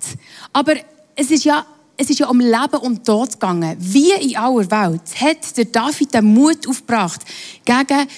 Aber 0.52 0.74
es 1.14 1.30
ist 1.30 1.44
ja 1.44 1.64
es 1.96 2.10
ist 2.10 2.18
ja 2.18 2.28
um 2.28 2.40
Leben 2.40 2.78
und 2.80 3.04
Tod 3.04 3.32
gegangen. 3.32 3.76
Wie 3.78 4.10
in 4.12 4.36
aller 4.36 4.68
Welt 4.70 5.02
hat 5.20 5.56
der 5.56 5.66
David 5.66 6.12
den 6.12 6.24
Mut 6.24 6.66
aufgebracht, 6.66 7.20
gegen 7.64 8.08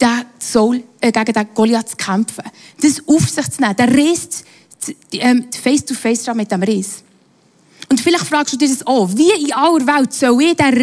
den 0.00 0.24
Saul, 0.38 0.82
äh, 1.00 1.12
gegen 1.12 1.32
den 1.32 1.48
Goliath 1.52 1.90
zu 1.90 1.96
kämpfen. 1.96 2.44
Das 2.80 3.02
auf 3.06 3.28
sich 3.28 3.50
zu 3.50 3.60
nehmen. 3.60 3.76
Der 3.76 3.88
reist 3.92 4.44
ähm, 5.12 5.46
face 5.62 5.84
to 5.84 5.94
face 5.94 6.26
mit 6.34 6.50
dem 6.50 6.62
Ries. 6.62 7.02
Und 7.90 8.00
vielleicht 8.00 8.26
fragst 8.26 8.54
du 8.54 8.56
dir 8.56 8.68
das 8.68 8.86
auch. 8.86 9.08
Wie 9.14 9.30
in 9.30 9.52
aller 9.52 9.86
Welt 9.86 10.12
soll 10.12 10.42
ich 10.42 10.56
den 10.56 10.74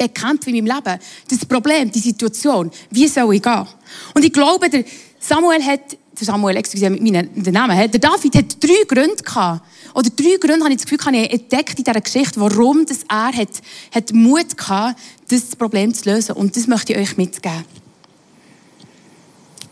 Ries 0.00 0.08
bekämpfen 0.08 0.54
in 0.54 0.64
meinem 0.64 0.76
Leben? 0.76 1.00
Das 1.28 1.44
Problem, 1.44 1.90
die 1.90 1.98
Situation. 1.98 2.70
Wie 2.90 3.08
soll 3.08 3.34
ich 3.34 3.42
gehen? 3.42 3.66
Und 4.14 4.24
ich 4.24 4.32
glaube, 4.32 4.68
der 4.70 4.84
Samuel 5.18 5.62
hat, 5.64 5.92
der 6.18 6.26
Samuel, 6.26 6.56
excuse, 6.56 6.88
mit 6.90 7.02
meinen 7.02 7.30
Namen, 7.52 7.76
der 7.90 8.00
David 8.00 8.34
hat 8.34 8.62
drei 8.62 8.84
Gründe 8.86 9.22
gehabt. 9.22 9.62
Oder 9.94 10.10
drei 10.10 10.36
Gründe 10.38 10.64
habe 10.64 10.72
ich 10.72 10.80
das 10.80 10.86
Gefühl, 10.86 11.04
habe 11.04 11.16
ich 11.16 11.32
entdeckt 11.32 11.78
in 11.78 11.84
dieser 11.84 12.00
Geschichte, 12.00 12.40
warum 12.40 12.86
das 12.86 13.00
er 13.08 13.32
hat, 13.32 13.48
hat 13.92 14.12
Mut 14.12 14.56
gehabt, 14.56 14.98
das 15.28 15.56
Problem 15.56 15.92
zu 15.92 16.10
lösen. 16.10 16.32
Und 16.32 16.56
das 16.56 16.66
möchte 16.66 16.92
ich 16.92 16.98
euch 16.98 17.16
mitgeben. 17.16 17.64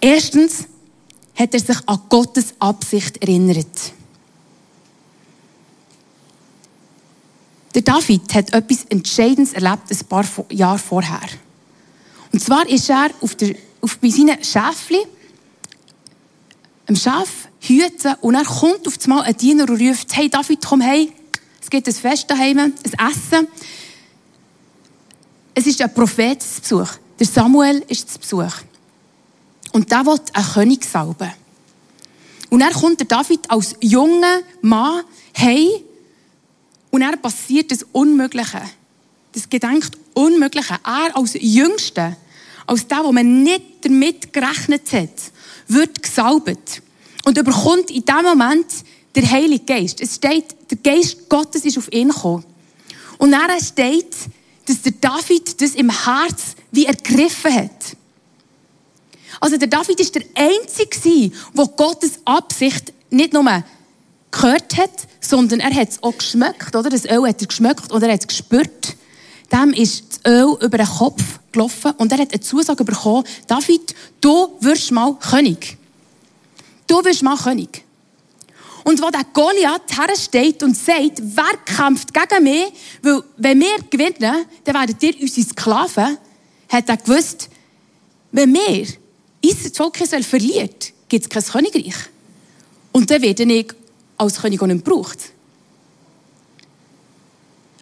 Erstens 0.00 0.66
hat 1.34 1.54
er 1.54 1.60
sich 1.60 1.78
an 1.86 2.00
Gottes 2.08 2.54
Absicht 2.58 3.16
erinnert. 3.18 3.66
Der 7.78 7.94
David 7.94 8.34
hat 8.34 8.52
etwas 8.52 8.86
Entscheidendes 8.88 9.52
erlebt, 9.52 9.82
ein 9.88 10.06
paar 10.08 10.24
Jahre 10.50 10.80
vorher. 10.80 11.28
Und 12.32 12.42
zwar 12.42 12.68
ist 12.68 12.90
er 12.90 13.10
auf, 13.20 13.36
der, 13.36 13.54
auf 13.80 13.98
bei 13.98 14.08
seinen 14.08 14.42
Schäfchen, 14.42 15.08
einem 16.88 16.96
Schaf, 16.96 17.28
hüten, 17.60 18.16
und 18.20 18.34
er 18.34 18.44
kommt 18.44 18.84
auf 18.88 18.94
einmal 19.04 19.22
ein 19.22 19.36
Diener 19.36 19.70
und 19.70 19.80
ruft, 19.80 20.16
hey 20.16 20.28
David, 20.28 20.66
komm 20.66 20.80
hey, 20.80 21.12
es 21.62 21.70
gibt 21.70 21.86
ein 21.86 21.94
Fest 21.94 22.28
daheim, 22.28 22.58
ein 22.58 22.74
Essen. 22.82 23.46
Es 25.54 25.64
ist 25.64 25.80
ein 25.80 25.94
Prophetensbesuch. 25.94 26.90
Der 27.20 27.26
Samuel 27.28 27.84
ist 27.86 28.10
zu 28.10 28.18
Besuch. 28.18 28.56
Und 29.70 29.88
der 29.88 30.04
will 30.04 30.18
einen 30.32 30.46
König 30.52 30.84
salben. 30.84 31.30
Und 32.50 32.58
dann 32.58 32.72
kommt 32.72 32.98
der 32.98 33.06
David 33.06 33.48
als 33.48 33.76
junger 33.80 34.40
Mann 34.62 35.04
hey 35.32 35.84
und 36.98 37.04
er 37.04 37.16
passiert 37.16 37.70
das 37.70 37.86
Unmögliche. 37.92 38.60
Das 39.30 39.48
gedenkt 39.48 39.96
Unmögliche. 40.14 40.80
Er 40.84 41.16
als 41.16 41.36
Jüngster, 41.40 42.16
als 42.66 42.88
der, 42.88 43.04
wo 43.04 43.12
man 43.12 43.44
nicht 43.44 43.62
damit 43.82 44.32
gerechnet 44.32 44.92
hat, 44.92 45.10
wird 45.68 46.02
gesalbt 46.02 46.82
und 47.24 47.38
überkommt 47.38 47.92
in 47.92 48.04
dem 48.04 48.24
Moment 48.24 48.66
der 49.14 49.30
Heilige 49.30 49.64
Geist. 49.64 50.00
Es 50.00 50.16
steht, 50.16 50.46
der 50.68 50.78
Geist 50.78 51.28
Gottes 51.28 51.64
ist 51.64 51.78
auf 51.78 51.92
ihn 51.92 52.08
gekommen. 52.08 52.44
Und 53.18 53.30
dann 53.30 53.60
steht, 53.60 54.16
dass 54.66 54.82
der 54.82 54.92
David 55.00 55.60
das 55.60 55.76
im 55.76 55.90
Herz 56.04 56.56
wie 56.72 56.86
ergriffen 56.86 57.54
hat. 57.54 57.96
Also 59.38 59.56
der 59.56 59.68
David 59.68 60.00
ist 60.00 60.16
der 60.16 60.24
Einzige, 60.34 61.30
der 61.56 61.66
Gottes 61.76 62.18
Absicht 62.24 62.92
nicht 63.08 63.32
nur 63.32 63.62
gehört 64.30 64.76
hat, 64.76 64.90
sondern 65.20 65.60
er 65.60 65.74
hat 65.74 65.88
es 65.90 66.02
auch 66.02 66.16
geschmeckt, 66.16 66.74
oder? 66.74 66.90
Das 66.90 67.04
Öl 67.04 67.26
hat 67.26 67.40
er 67.40 67.46
geschmeckt 67.46 67.90
und 67.90 68.02
er 68.02 68.12
hat 68.12 68.20
es 68.20 68.26
gespürt. 68.26 68.96
Dem 69.52 69.72
ist 69.72 70.04
das 70.10 70.32
Öl 70.32 70.56
über 70.60 70.78
den 70.78 70.86
Kopf 70.86 71.22
gelaufen 71.52 71.92
und 71.98 72.12
er 72.12 72.18
hat 72.18 72.32
eine 72.32 72.40
Zusage 72.40 72.84
bekommen, 72.84 73.24
David, 73.46 73.94
du 74.20 74.56
wirst 74.60 74.90
mal 74.90 75.14
König. 75.14 75.78
Du 76.86 77.02
wirst 77.04 77.22
mal 77.22 77.36
König. 77.36 77.84
Und 78.84 79.02
wo 79.02 79.10
der 79.10 79.24
Goliath 79.32 79.96
hersteht 79.96 80.62
und 80.62 80.76
sagt, 80.76 81.20
wer 81.20 81.76
kämpft 81.76 82.12
gegen 82.14 82.44
mich, 82.44 82.72
weil 83.02 83.22
wenn 83.36 83.60
wir 83.60 83.76
gewinnen, 83.90 84.46
dann 84.64 84.74
werdet 84.74 85.02
ihr 85.02 85.20
unsere 85.20 85.46
Sklaven, 85.46 86.18
hat 86.70 86.88
er 86.88 86.96
gewusst, 86.96 87.48
wenn 88.32 88.52
wir 88.52 88.86
unser 89.44 89.74
Volk 89.74 90.00
Israel 90.00 90.22
verliert, 90.22 90.92
gibt 91.08 91.24
es 91.24 91.28
kein 91.28 91.42
Königreich. 91.42 91.96
Und 92.92 93.10
dann 93.10 93.22
werde 93.22 93.42
ich 93.44 93.66
als 94.18 94.40
König 94.40 94.60
auch 94.60 94.66
nicht 94.66 94.84
gebraucht. 94.84 95.18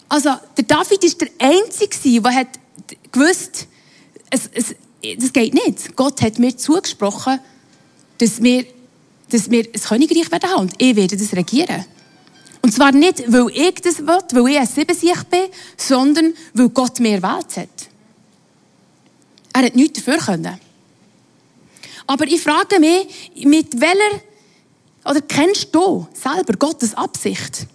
Also, 0.09 0.31
der 0.57 0.65
David 0.65 1.03
ist 1.03 1.21
der 1.21 1.29
Einzige, 1.39 2.21
der 2.21 2.35
hat 2.35 2.49
gewusst, 3.11 3.67
es, 4.31 4.49
es, 4.53 4.75
das 5.19 5.33
geht 5.33 5.55
nicht. 5.55 5.97
Gott 5.97 6.23
hat 6.23 6.39
mir 6.39 6.57
zugesprochen, 6.57 7.41
dass 8.19 8.43
wir, 8.43 8.65
dass 9.31 9.51
wir 9.51 9.65
ein 9.65 9.81
Königreich 9.81 10.31
werden 10.31 10.51
haben 10.51 10.61
und 10.61 10.75
ich 10.79 10.95
werde 10.95 11.17
das 11.17 11.33
regieren. 11.33 11.85
Und 12.63 12.73
zwar 12.73 12.93
nicht, 12.93 13.31
weil 13.33 13.49
ich 13.51 13.75
das 13.77 13.99
will, 13.99 14.19
weil 14.33 14.53
ich 14.53 14.59
ein 14.59 14.67
Siebensicht 14.67 15.31
bin, 15.31 15.45
sondern 15.77 16.35
weil 16.55 16.69
Gott 16.69 17.01
mir 17.01 17.21
gewählt 17.21 17.57
hat. 17.57 17.89
Er 19.53 19.63
hat 19.63 19.77
nichts 19.77 20.03
dafür 20.03 20.19
können. 20.19 20.61
Aber 22.07 22.27
ich 22.27 22.41
frage 22.41 22.79
mich, 22.79 23.31
mit 23.45 23.81
welcher, 23.81 24.21
oder 25.09 25.21
kennst 25.21 25.75
du 25.75 26.07
selber 26.13 26.55
Gottes 26.59 26.95
Absicht? 26.95 27.67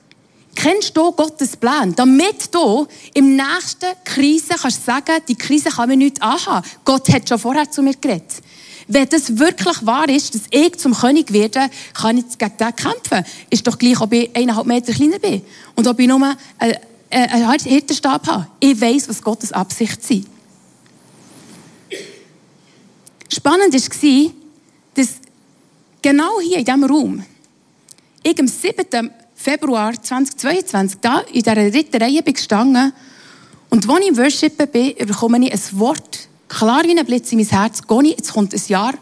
Kennst 0.53 0.95
du 0.95 1.11
Gottes 1.13 1.55
Plan? 1.55 1.95
Damit 1.95 2.53
du 2.53 2.85
im 3.13 3.35
nächsten 3.35 3.87
Krise 4.03 4.55
kannst 4.61 4.85
sagen, 4.85 5.21
die 5.27 5.35
Krise 5.35 5.69
kann 5.69 5.89
mir 5.89 5.95
nicht 5.95 6.21
anhaben. 6.21 6.67
Gott 6.83 7.07
hat 7.09 7.27
schon 7.27 7.39
vorher 7.39 7.69
zu 7.71 7.81
mir 7.81 7.95
geredet. 7.95 8.41
Wenn 8.87 9.07
das 9.07 9.37
wirklich 9.37 9.85
wahr 9.85 10.09
ist, 10.09 10.35
dass 10.35 10.41
ich 10.51 10.77
zum 10.77 10.93
König 10.93 11.31
werde, 11.31 11.69
kann 11.93 12.17
ich 12.17 12.37
gegen 12.37 12.57
den 12.57 12.75
kämpfen. 12.75 13.25
Ist 13.49 13.65
doch 13.65 13.77
gleich, 13.77 14.01
ob 14.01 14.11
ich 14.11 14.35
eineinhalb 14.35 14.67
Meter 14.67 14.91
kleiner 14.91 15.19
bin. 15.19 15.41
Und 15.75 15.87
ob 15.87 15.97
ich 15.99 16.07
nur 16.07 16.35
einen, 16.57 16.77
einen 17.09 17.59
Hirtenstab 17.59 18.27
habe. 18.27 18.47
Ich 18.59 18.79
weiß, 18.79 19.07
was 19.07 19.21
Gottes 19.21 19.53
Absicht 19.53 19.99
ist. 20.09 20.27
Spannend 23.29 23.73
war, 23.73 24.31
genau 26.01 26.39
hier 26.41 26.57
in 26.57 26.65
diesem 26.65 26.83
Raum, 26.83 27.23
ich 28.23 28.39
am 28.39 28.47
7. 28.47 29.11
Februar 29.35 29.93
2022 29.93 30.99
da 31.01 31.19
in 31.21 31.41
dieser 31.41 31.55
dritten 31.55 31.97
Reihe 32.01 32.21
bin 32.21 32.33
gestanden 32.33 32.93
und 33.69 33.89
als 33.89 33.99
ich 34.01 34.07
im 34.07 34.17
Worshipen 34.17 34.67
bin, 34.67 34.95
bekomme 35.07 35.45
ich 35.45 35.53
ein 35.53 35.79
Wort, 35.79 36.27
klar 36.47 36.83
wie 36.83 36.97
ein 36.97 37.05
Blitz 37.05 37.31
in 37.31 37.39
mein 37.39 37.47
Herz, 37.47 37.81
Goni, 37.81 38.11
jetzt 38.11 38.33
kommt 38.33 38.53
ein 38.53 38.61
Jahr, 38.67 38.93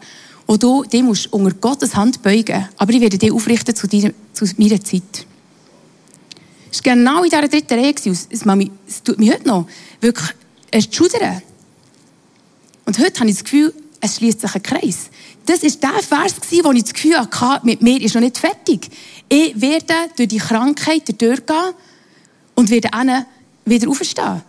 wo 0.46 0.56
du 0.56 0.84
dich 0.84 1.02
musst 1.02 1.32
unter 1.32 1.54
Gottes 1.54 1.94
Hand 1.94 2.22
beugen 2.22 2.68
aber 2.78 2.92
ich 2.92 3.00
werde 3.00 3.18
dich 3.18 3.32
aufrichten 3.32 3.74
zu, 3.74 3.86
deiner, 3.86 4.12
zu 4.32 4.46
meiner 4.56 4.82
Zeit. 4.82 5.26
Es 6.72 6.84
war 6.84 6.94
genau 6.94 7.24
in 7.24 7.30
dieser 7.30 7.48
dritten 7.48 7.78
Reihe. 7.78 7.94
Es, 8.30 9.02
tut 9.02 9.18
mir 9.18 9.34
heute 9.34 9.48
noch 9.48 9.66
wirklich 10.00 10.28
schudern. 10.90 11.42
Und 12.86 12.98
heute 12.98 13.20
habe 13.20 13.30
ich 13.30 13.36
das 13.36 13.44
Gefühl, 13.44 13.74
es 14.00 14.16
schließt 14.16 14.40
sich 14.40 14.54
ein 14.54 14.62
Kreis. 14.62 15.10
Das 15.50 15.64
war 15.64 15.94
der 15.94 16.02
Vers, 16.04 16.34
wo 16.62 16.70
ich 16.70 16.84
das 16.84 16.94
Gefühl 16.94 17.18
hatte, 17.18 17.66
mit 17.66 17.82
mir 17.82 18.00
ist 18.00 18.14
noch 18.14 18.20
nicht 18.20 18.38
fertig. 18.38 18.88
Ich 19.28 19.60
werde 19.60 19.94
durch 20.16 20.28
die 20.28 20.38
Krankheit 20.38 21.20
durchgehen 21.20 21.74
und 22.54 22.70
werde 22.70 22.88
dann 22.92 23.26
wieder 23.64 23.88
aufstehen. 23.88 24.42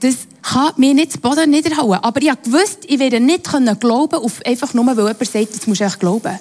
Das 0.00 0.14
kann 0.40 0.72
mir 0.78 0.94
nicht 0.94 1.12
das 1.12 1.20
Boden 1.20 1.50
niederhauen. 1.50 1.98
Aber 1.98 2.22
ich 2.22 2.32
wusste, 2.46 2.86
ich 2.86 2.98
werde 2.98 3.20
nicht 3.20 3.44
glauben 3.78 4.14
auf 4.14 4.40
einfach 4.46 4.72
nur, 4.72 4.86
weil 4.86 4.96
jemand 4.96 5.26
sagt, 5.26 5.54
das 5.54 5.66
musst 5.66 5.82
du 5.82 5.84
echt 5.84 6.00
glauben. 6.00 6.38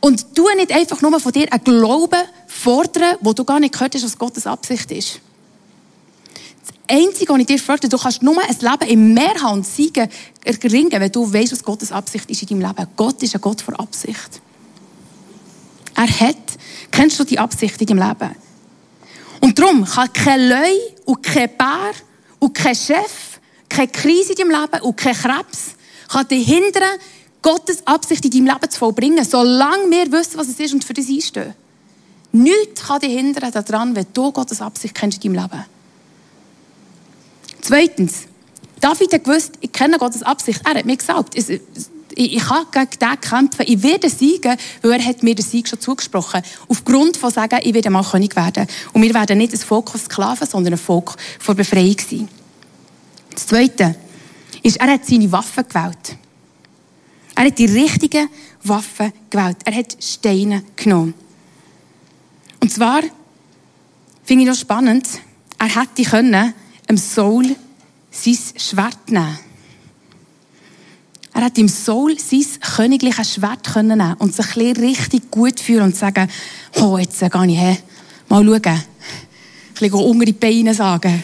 Und 0.00 0.26
du 0.34 0.46
nicht 0.56 0.72
einfach 0.72 1.02
nur 1.02 1.20
von 1.20 1.32
dir 1.32 1.52
einen 1.52 1.64
Glauben 1.64 2.22
fordern, 2.46 3.16
wo 3.20 3.34
du 3.34 3.44
gar 3.44 3.60
nicht 3.60 3.74
gehört 3.74 3.94
hast, 3.94 4.04
was 4.04 4.16
Gottes 4.16 4.46
Absicht 4.46 4.90
ist. 4.90 5.20
Einzige, 6.90 7.32
was 7.32 7.40
ich 7.40 7.46
dir 7.46 7.58
frage, 7.58 7.88
du 7.88 7.96
kannst 7.96 8.22
nur 8.22 8.36
ein 8.42 8.56
Leben 8.60 8.88
im 8.90 9.14
Meer 9.14 9.34
haben 9.40 9.58
und 9.58 9.66
Siegen 9.66 10.08
erringen, 10.44 11.00
wenn 11.00 11.12
du 11.12 11.32
weißt, 11.32 11.52
was 11.52 11.64
Gottes 11.64 11.92
Absicht 11.92 12.30
ist 12.30 12.42
in 12.42 12.60
deinem 12.60 12.68
Leben. 12.68 12.90
Gott 12.96 13.22
ist 13.22 13.34
ein 13.34 13.40
Gott 13.40 13.60
vor 13.62 13.78
Absicht. 13.78 14.40
Er 15.94 16.20
hat, 16.20 16.36
kennst 16.90 17.18
du 17.18 17.24
die 17.24 17.38
Absicht 17.38 17.80
in 17.80 17.86
deinem 17.86 18.08
Leben? 18.08 18.34
Und 19.40 19.58
darum 19.58 19.84
kann 19.84 20.12
kein 20.12 20.48
Leu 20.48 20.74
und 21.06 21.22
kein 21.22 21.48
Bär 21.56 21.92
und 22.38 22.54
kein 22.54 22.74
Chef, 22.74 23.40
keine 23.68 23.88
Krise 23.88 24.32
in 24.32 24.48
deinem 24.48 24.60
Leben 24.62 24.82
und 24.82 24.96
kein 24.96 25.14
Krebs 25.14 25.74
kann 26.08 26.26
dich 26.28 26.46
hindern, 26.46 26.98
Gottes 27.42 27.86
Absicht 27.86 28.24
in 28.24 28.30
deinem 28.30 28.46
Leben 28.46 28.70
zu 28.70 28.78
vollbringen, 28.78 29.24
solange 29.24 29.90
wir 29.90 30.12
wissen, 30.12 30.36
was 30.36 30.48
es 30.48 30.60
ist 30.60 30.74
und 30.74 30.84
für 30.84 30.92
das 30.92 31.08
einstehen. 31.08 31.54
Nichts 32.32 32.82
kann 32.82 33.00
dich 33.00 33.12
hindern 33.12 33.50
daran, 33.52 33.96
wenn 33.96 34.06
du 34.12 34.30
Gottes 34.32 34.60
Absicht 34.60 34.94
kennst 34.94 35.24
in 35.24 35.32
deinem 35.32 35.44
Leben. 35.44 35.64
Zweitens, 37.60 38.26
David 38.80 39.12
hat 39.12 39.24
gewusst, 39.24 39.52
ich 39.60 39.72
kenne 39.72 39.98
Gottes 39.98 40.22
Absicht. 40.22 40.60
Er 40.64 40.78
hat 40.78 40.86
mir 40.86 40.96
gesagt, 40.96 41.34
ich, 41.36 41.60
ich 42.14 42.42
kann 42.42 42.66
gegen 42.72 42.98
den 42.98 43.20
kämpfen, 43.20 43.64
ich 43.66 43.82
werde 43.82 44.08
siegen, 44.08 44.56
weil 44.82 44.92
er 44.92 45.04
hat 45.04 45.22
mir 45.22 45.34
den 45.34 45.44
Sieg 45.44 45.68
schon 45.68 45.80
zugesprochen. 45.80 46.42
Aufgrund 46.68 47.16
von 47.16 47.30
sagen, 47.30 47.60
ich 47.62 47.74
werde 47.74 47.90
mal 47.90 48.04
König 48.04 48.34
werden. 48.36 48.66
Und 48.92 49.02
wir 49.02 49.14
werden 49.14 49.38
nicht 49.38 49.52
ein 49.52 49.58
Volk 49.58 49.90
von 49.90 50.00
Sklaven, 50.00 50.46
sondern 50.46 50.74
ein 50.74 50.78
Volk 50.78 51.16
von 51.38 51.56
Befreiung 51.56 51.96
sein. 51.98 52.28
Das 53.32 53.46
Zweite 53.46 53.94
ist, 54.62 54.78
er 54.78 54.92
hat 54.92 55.06
seine 55.06 55.30
Waffen 55.30 55.64
gewählt. 55.68 56.16
Er 57.34 57.44
hat 57.46 57.58
die 57.58 57.66
richtigen 57.66 58.28
Waffen 58.64 59.12
gewählt. 59.30 59.58
Er 59.64 59.74
hat 59.74 59.96
Steine 60.02 60.64
genommen. 60.76 61.14
Und 62.60 62.72
zwar 62.72 63.02
finde 64.24 64.44
ich 64.44 64.50
noch 64.50 64.56
spannend, 64.56 65.06
er 65.58 65.80
hätte 65.80 66.02
können 66.02 66.54
dem 66.90 66.96
Saul 66.96 67.56
sein 68.10 68.38
Schwert 68.56 69.10
nehmen. 69.10 69.38
Er 71.32 71.44
hat 71.44 71.56
im 71.58 71.68
Soul 71.68 72.18
sein 72.18 72.44
königliches 72.76 73.34
Schwert 73.34 73.76
nehmen 73.76 74.14
und 74.18 74.34
sich 74.34 74.56
ein 74.56 74.76
richtig 74.76 75.30
gut 75.30 75.60
fühlen 75.60 75.84
und 75.84 75.96
sagen, 75.96 76.28
oh, 76.80 76.98
jetzt 76.98 77.20
gehe 77.20 77.46
ich 77.46 77.58
her, 77.58 77.76
mal 78.28 78.44
schauen. 78.44 78.62
Ein 78.64 78.82
bisschen 79.78 79.92
unter 79.94 80.24
die 80.24 80.32
Beine 80.32 80.74
sagen. 80.74 81.22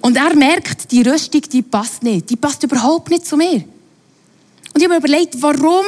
Und 0.00 0.16
er 0.16 0.34
merkt, 0.34 0.90
die 0.90 1.02
Rüstung, 1.02 1.42
die 1.42 1.62
passt 1.62 2.02
nicht. 2.02 2.30
Die 2.30 2.36
passt 2.36 2.62
überhaupt 2.62 3.10
nicht 3.10 3.26
zu 3.26 3.36
mir. 3.36 3.56
Und 3.56 4.76
ich 4.76 4.84
habe 4.84 4.94
mir 4.94 4.98
überlegt, 4.98 5.34
warum 5.42 5.84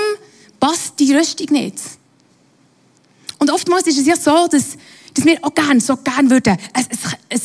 passt 0.60 0.98
die 0.98 1.14
Rüstung 1.14 1.46
nicht? 1.50 1.78
Und 3.38 3.50
oftmals 3.50 3.86
ist 3.86 3.98
es 3.98 4.06
ja 4.06 4.16
so, 4.16 4.48
dass, 4.48 4.76
dass 5.18 5.26
wir 5.26 5.38
auch 5.42 5.52
gerne, 5.52 5.80
so 5.80 5.96
gerne 5.96 6.30
würden, 6.30 6.56
ein, 6.72 6.84
ein, 6.84 6.88
ein, 7.30 7.40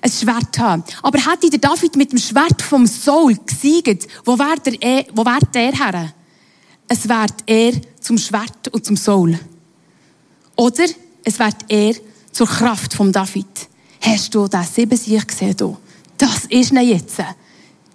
ein 0.00 0.10
Schwert 0.10 0.58
haben. 0.58 0.82
Aber 1.02 1.18
hätte 1.18 1.50
der 1.50 1.58
David 1.58 1.94
mit 1.94 2.10
dem 2.10 2.18
Schwert 2.18 2.62
vom 2.62 2.86
Soul 2.86 3.36
gesiegt, 3.44 4.08
wo 4.24 4.38
wäre 4.38 4.58
der, 4.60 5.04
wo 5.12 5.24
wäre 5.24 5.46
der 5.52 5.72
her? 5.72 6.14
Es 6.88 7.06
wäre 7.06 7.26
er 7.46 7.72
zum 8.00 8.16
Schwert 8.16 8.68
und 8.68 8.84
zum 8.86 8.96
Soul. 8.96 9.38
Oder 10.56 10.84
es 11.22 11.38
wird 11.38 11.56
er 11.68 11.94
zur 12.32 12.46
Kraft 12.46 12.94
vom 12.94 13.12
David. 13.12 13.68
Hast 14.00 14.34
du 14.34 14.48
das 14.48 14.74
sieben 14.74 14.96
Sieg 14.96 15.28
gesehen? 15.28 15.54
Hier? 15.58 15.76
Das 16.16 16.46
ist 16.48 16.72
nicht 16.72 16.88
jetzt. 16.88 17.18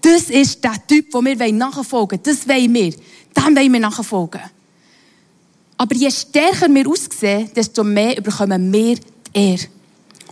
Das 0.02 0.30
ist 0.30 0.64
der 0.64 0.88
Typ, 0.88 1.12
wo 1.12 1.24
wir 1.24 1.36
nachfolgen 1.54 2.20
wollen. 2.20 2.24
Das 2.24 2.48
wollen 2.48 2.74
wir. 2.74 2.92
Dem 2.92 3.56
wollen 3.56 3.74
wir 3.74 3.80
nachfolgen. 3.80 4.42
Aber 5.78 5.96
je 5.96 6.10
stärker 6.10 6.74
wir 6.74 6.88
aussehen, 6.88 7.52
desto 7.56 7.84
mehr 7.84 8.20
bekommen 8.22 8.74
wir 8.74 8.96
die 8.96 9.02
Ehre. 9.34 9.68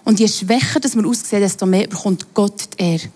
Und 0.04 0.20
je 0.20 0.28
schwächer 0.28 0.80
dass 0.80 0.96
wir 0.96 1.06
aussehen, 1.06 1.42
desto 1.42 1.66
mehr 1.66 1.88
bekommt 1.88 2.34
Gott 2.34 2.70
die 2.78 2.84
Ehre. 2.84 3.10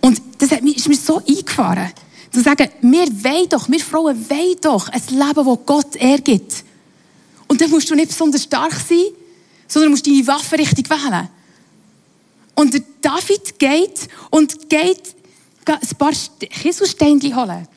Und 0.00 0.20
das 0.38 0.52
ist 0.52 0.88
mir 0.88 0.96
so 0.96 1.18
eingefahren. 1.18 1.92
Zu 2.32 2.42
sagen, 2.42 2.68
wir 2.80 3.06
wollen 3.24 3.48
doch, 3.48 3.68
wir 3.68 3.80
Frauen 3.80 4.30
wollen 4.30 4.56
doch 4.60 4.88
ein 4.88 5.02
Leben, 5.10 5.46
das 5.46 5.58
Gott 5.66 5.96
Ehre 5.96 6.22
gibt. 6.22 6.64
Und 7.48 7.60
dann 7.60 7.70
musst 7.70 7.90
du 7.90 7.96
nicht 7.96 8.08
besonders 8.08 8.44
stark 8.44 8.72
sein, 8.72 9.06
sondern 9.66 9.90
musst 9.90 10.06
deine 10.06 10.26
Waffe 10.26 10.56
richtig 10.56 10.88
wählen. 10.88 11.28
Und 12.54 12.74
der 12.74 12.82
David 13.00 13.58
geht 13.58 14.08
und 14.30 14.68
geht 14.68 15.14
ein 15.66 15.96
paar 15.98 16.12
Kieselsteine 16.38 17.34
holen. 17.34 17.68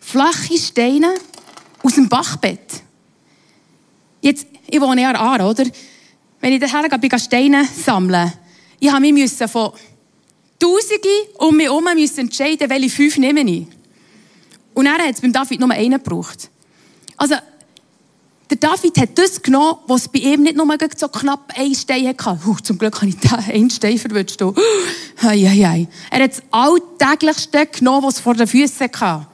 Flache 0.00 0.56
Steine 0.56 1.14
aus 1.88 1.94
dem 1.94 2.08
Bachbett. 2.08 2.82
Jetzt, 4.20 4.46
ich 4.66 4.80
wohne 4.80 5.00
ja 5.00 5.10
an, 5.10 5.40
oder? 5.40 5.64
Wenn 6.38 6.52
ich 6.52 6.60
daher 6.60 6.86
gehe, 6.86 6.98
bin 6.98 7.18
Steine 7.18 7.64
sammeln. 7.64 8.30
Ich 8.78 8.92
habe 8.92 9.10
mich 9.10 9.32
von 9.32 9.72
Tausende 10.58 11.08
um 11.38 11.56
mich 11.56 11.66
herum 11.66 11.86
entscheiden, 11.86 12.68
welche 12.68 12.90
fünf 12.90 13.16
nehme 13.16 13.40
ich. 13.40 13.66
Und 14.74 14.86
er 14.86 14.98
hat 14.98 15.14
es 15.14 15.20
beim 15.20 15.32
David 15.32 15.60
nur 15.60 15.70
einen 15.70 16.02
gebraucht. 16.02 16.50
Also, 17.16 17.36
der 18.50 18.56
David 18.56 18.98
hat 18.98 19.16
das 19.16 19.40
genommen, 19.40 19.78
was 19.86 20.08
bei 20.08 20.18
ihm 20.18 20.42
nicht 20.42 20.56
nur 20.56 20.66
so 20.96 21.08
knapp 21.08 21.52
ein 21.56 21.74
Stein 21.74 22.08
hatte. 22.08 22.38
Uh, 22.46 22.56
zum 22.56 22.76
Glück 22.78 22.96
habe 22.96 23.08
ich 23.08 23.16
da 23.16 23.36
einen 23.36 23.70
Stein 23.70 23.98
verwünscht. 23.98 24.42
Uh, 24.42 24.54
hei, 25.22 25.38
hei. 25.38 25.88
Er 26.10 26.24
hat 26.24 26.32
das 26.32 26.42
Alltäglichste 26.50 27.66
genommen, 27.66 28.06
was 28.06 28.20
vor 28.20 28.34
den 28.34 28.46
Füßen 28.46 28.90
hatte. 28.92 29.26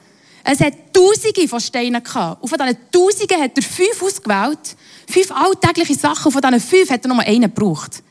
Es 0.47 0.59
hat 0.59 0.73
Tausende 0.93 1.47
von 1.47 1.59
Steinen 1.59 2.03
gehabt. 2.03 2.43
Und 2.43 2.49
von 2.49 2.59
diesen 2.59 2.77
Tausenden 2.91 3.41
hat 3.41 3.57
er 3.57 3.63
fünf 3.63 4.01
ausgewählt. 4.01 4.75
Fünf 5.09 5.31
alltägliche 5.31 5.95
Sachen. 5.95 6.27
Und 6.27 6.31
von 6.33 6.41
diesen 6.41 6.59
fünf 6.59 6.89
hat 6.91 7.03
er 7.03 7.07
nur 7.09 7.19
einen 7.19 7.41
gebraucht. 7.41 8.03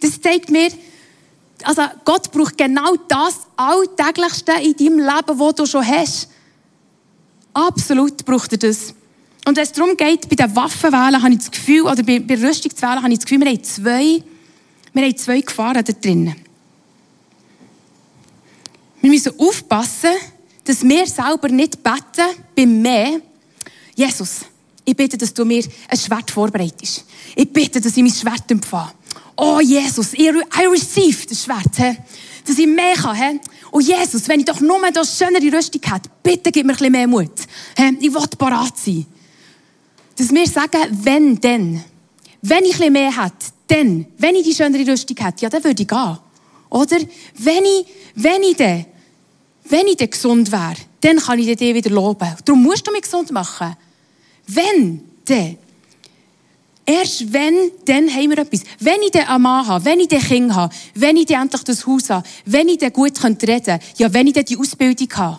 Das 0.00 0.18
zeigt 0.20 0.50
mir, 0.50 0.70
also 1.64 1.82
Gott 2.04 2.32
braucht 2.32 2.56
genau 2.56 2.96
das 3.08 3.40
Alltäglichste 3.56 4.52
in 4.62 4.76
deinem 4.76 4.98
Leben, 4.98 5.38
das 5.38 5.54
du 5.56 5.66
schon 5.66 5.86
hast. 5.86 6.30
Absolut 7.52 8.24
braucht 8.24 8.52
er 8.52 8.58
das. 8.58 8.94
Und 9.44 9.56
wenn 9.56 9.64
es 9.64 9.72
darum 9.72 9.96
geht, 9.96 10.28
bei 10.28 10.36
den 10.36 10.54
Waffenwählen 10.56 11.22
habe 11.22 11.32
ich 11.32 11.38
das 11.38 11.50
Gefühl, 11.50 11.82
oder 11.82 12.02
bei, 12.02 12.18
bei 12.20 12.34
Rüstungswählen 12.34 13.02
habe 13.02 13.12
ich 13.12 13.18
das 13.18 13.26
Gefühl, 13.26 13.40
wir 13.40 13.50
haben 13.50 13.64
zwei, 13.64 14.22
wir 14.92 15.02
haben 15.02 15.16
zwei 15.16 15.40
Gefahren 15.40 15.84
da 15.84 15.92
drin. 15.92 16.34
Wir 19.00 19.10
müssen 19.10 19.38
aufpassen, 19.38 20.10
dass 20.68 20.82
wir 20.82 21.06
selber 21.06 21.48
nicht 21.48 21.82
beten 21.82 22.28
beim 22.54 22.82
Mehr. 22.82 23.20
Jesus, 23.94 24.40
ich 24.84 24.94
bitte, 24.94 25.16
dass 25.16 25.32
du 25.32 25.44
mir 25.44 25.64
ein 25.88 25.98
Schwert 25.98 26.30
vorbereitest. 26.30 27.04
Ich 27.34 27.50
bitte, 27.50 27.80
dass 27.80 27.96
ich 27.96 28.02
mein 28.02 28.12
Schwert 28.12 28.50
empfange. 28.50 28.92
Oh 29.34 29.60
Jesus, 29.60 30.12
I 30.14 30.30
receive 30.70 31.26
das 31.26 31.44
Schwert. 31.44 31.74
He? 31.76 31.96
Dass 32.46 32.58
ich 32.58 32.66
mehr 32.66 32.94
kann. 32.94 33.16
He? 33.16 33.40
Oh 33.72 33.80
Jesus, 33.80 34.28
wenn 34.28 34.40
ich 34.40 34.46
doch 34.46 34.60
nur 34.60 34.78
das 34.92 35.16
schönere 35.16 35.56
Rüstung 35.56 35.80
hätte, 35.82 36.10
bitte 36.22 36.52
gib 36.52 36.66
mir 36.66 36.72
ein 36.72 36.76
bisschen 36.76 36.92
mehr 36.92 37.06
Mut. 37.06 37.32
He? 37.76 37.96
Ich 38.00 38.12
will 38.12 38.26
parat 38.36 38.76
sein 38.76 39.06
dass 40.18 40.34
wir 40.34 40.46
sagen, 40.48 40.80
wenn, 40.90 41.40
denn. 41.40 41.82
Wenn 42.42 42.64
ich 42.64 42.82
ein 42.82 42.92
mehr 42.92 43.16
hätte, 43.16 43.46
dann, 43.68 44.06
wenn 44.18 44.34
ich 44.34 44.44
die 44.44 44.54
schönere 44.54 44.86
Rüstung 44.90 45.16
hätte, 45.16 45.42
ja, 45.42 45.48
dann 45.48 45.62
würde 45.62 45.80
ich 45.80 45.88
gehen. 45.88 46.18
Oder? 46.70 46.98
Wenn 47.36 47.64
ich, 47.64 47.86
wenn 48.16 48.42
ich 48.42 48.56
dann, 48.56 48.84
wenn 49.70 49.86
ich 49.86 49.96
dann 49.96 50.10
gesund 50.10 50.52
wäre, 50.52 50.76
dann 51.00 51.18
kann 51.18 51.38
ich 51.38 51.56
dir 51.56 51.74
wieder 51.74 51.90
loben. 51.90 52.34
Darum 52.44 52.62
musst 52.62 52.86
du 52.86 52.92
mich 52.92 53.02
gesund 53.02 53.30
machen. 53.30 53.76
Wenn, 54.46 55.02
dann. 55.24 55.58
Erst 56.86 57.32
wenn, 57.32 57.70
dann 57.84 58.08
haben 58.08 58.30
wir 58.30 58.38
etwas. 58.38 58.62
Wenn 58.80 59.02
ich 59.02 59.10
dann 59.10 59.26
einen 59.26 59.42
Mann 59.42 59.66
habe, 59.66 59.84
wenn 59.84 60.00
ich 60.00 60.08
dann 60.08 60.20
Kind 60.20 60.54
habe, 60.54 60.74
wenn 60.94 61.16
ich 61.16 61.26
dann 61.26 61.42
endlich 61.42 61.62
das 61.64 61.86
Haus 61.86 62.08
habe, 62.08 62.26
wenn 62.46 62.68
ich 62.68 62.78
dann 62.78 62.92
gut 62.92 63.22
reden 63.22 63.38
könnte, 63.38 63.78
ja, 63.96 64.12
wenn 64.12 64.26
ich 64.26 64.32
dann 64.32 64.44
die 64.44 64.56
Ausbildung 64.56 65.08
habe. 65.14 65.38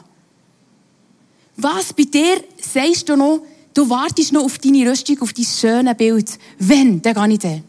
Was 1.58 1.92
bei 1.92 2.04
dir 2.04 2.44
sagst 2.62 3.10
du 3.10 3.16
noch, 3.16 3.42
Du 3.74 3.90
wartest 3.90 4.34
noch 4.34 4.44
auf 4.44 4.58
deine 4.58 4.90
Rüstung, 4.90 5.22
auf 5.22 5.34
dein 5.34 5.46
schöne 5.46 5.96
Bild. 5.96 6.38
Wenn, 6.58 7.02
dann 7.02 7.14
gehe 7.14 7.34
ich 7.34 7.40
dann. 7.40 7.64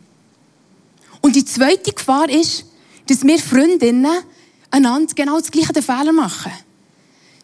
Und 1.20 1.36
die 1.36 1.44
zweite 1.44 1.92
Gefahr 1.92 2.28
ist, 2.28 2.64
dass 3.06 3.24
wir 3.24 3.38
Freundinnen 3.38 4.10
einander 4.70 5.14
genau 5.14 5.38
das 5.38 5.50
gleiche 5.50 5.82
Fehler 5.82 6.12
machen. 6.12 6.52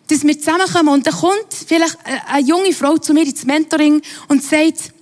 Dass 0.09 0.23
wir 0.23 0.39
zusammenkommen 0.39 0.89
und 0.91 1.07
dann 1.07 1.15
kommt 1.15 1.53
vielleicht 1.67 1.99
eine 2.29 2.47
junge 2.47 2.73
Frau 2.73 2.97
zu 2.99 3.13
mir 3.13 3.25
ins 3.25 3.45
Mentoring 3.45 4.01
und 4.29 4.43
sagt, 4.43 4.93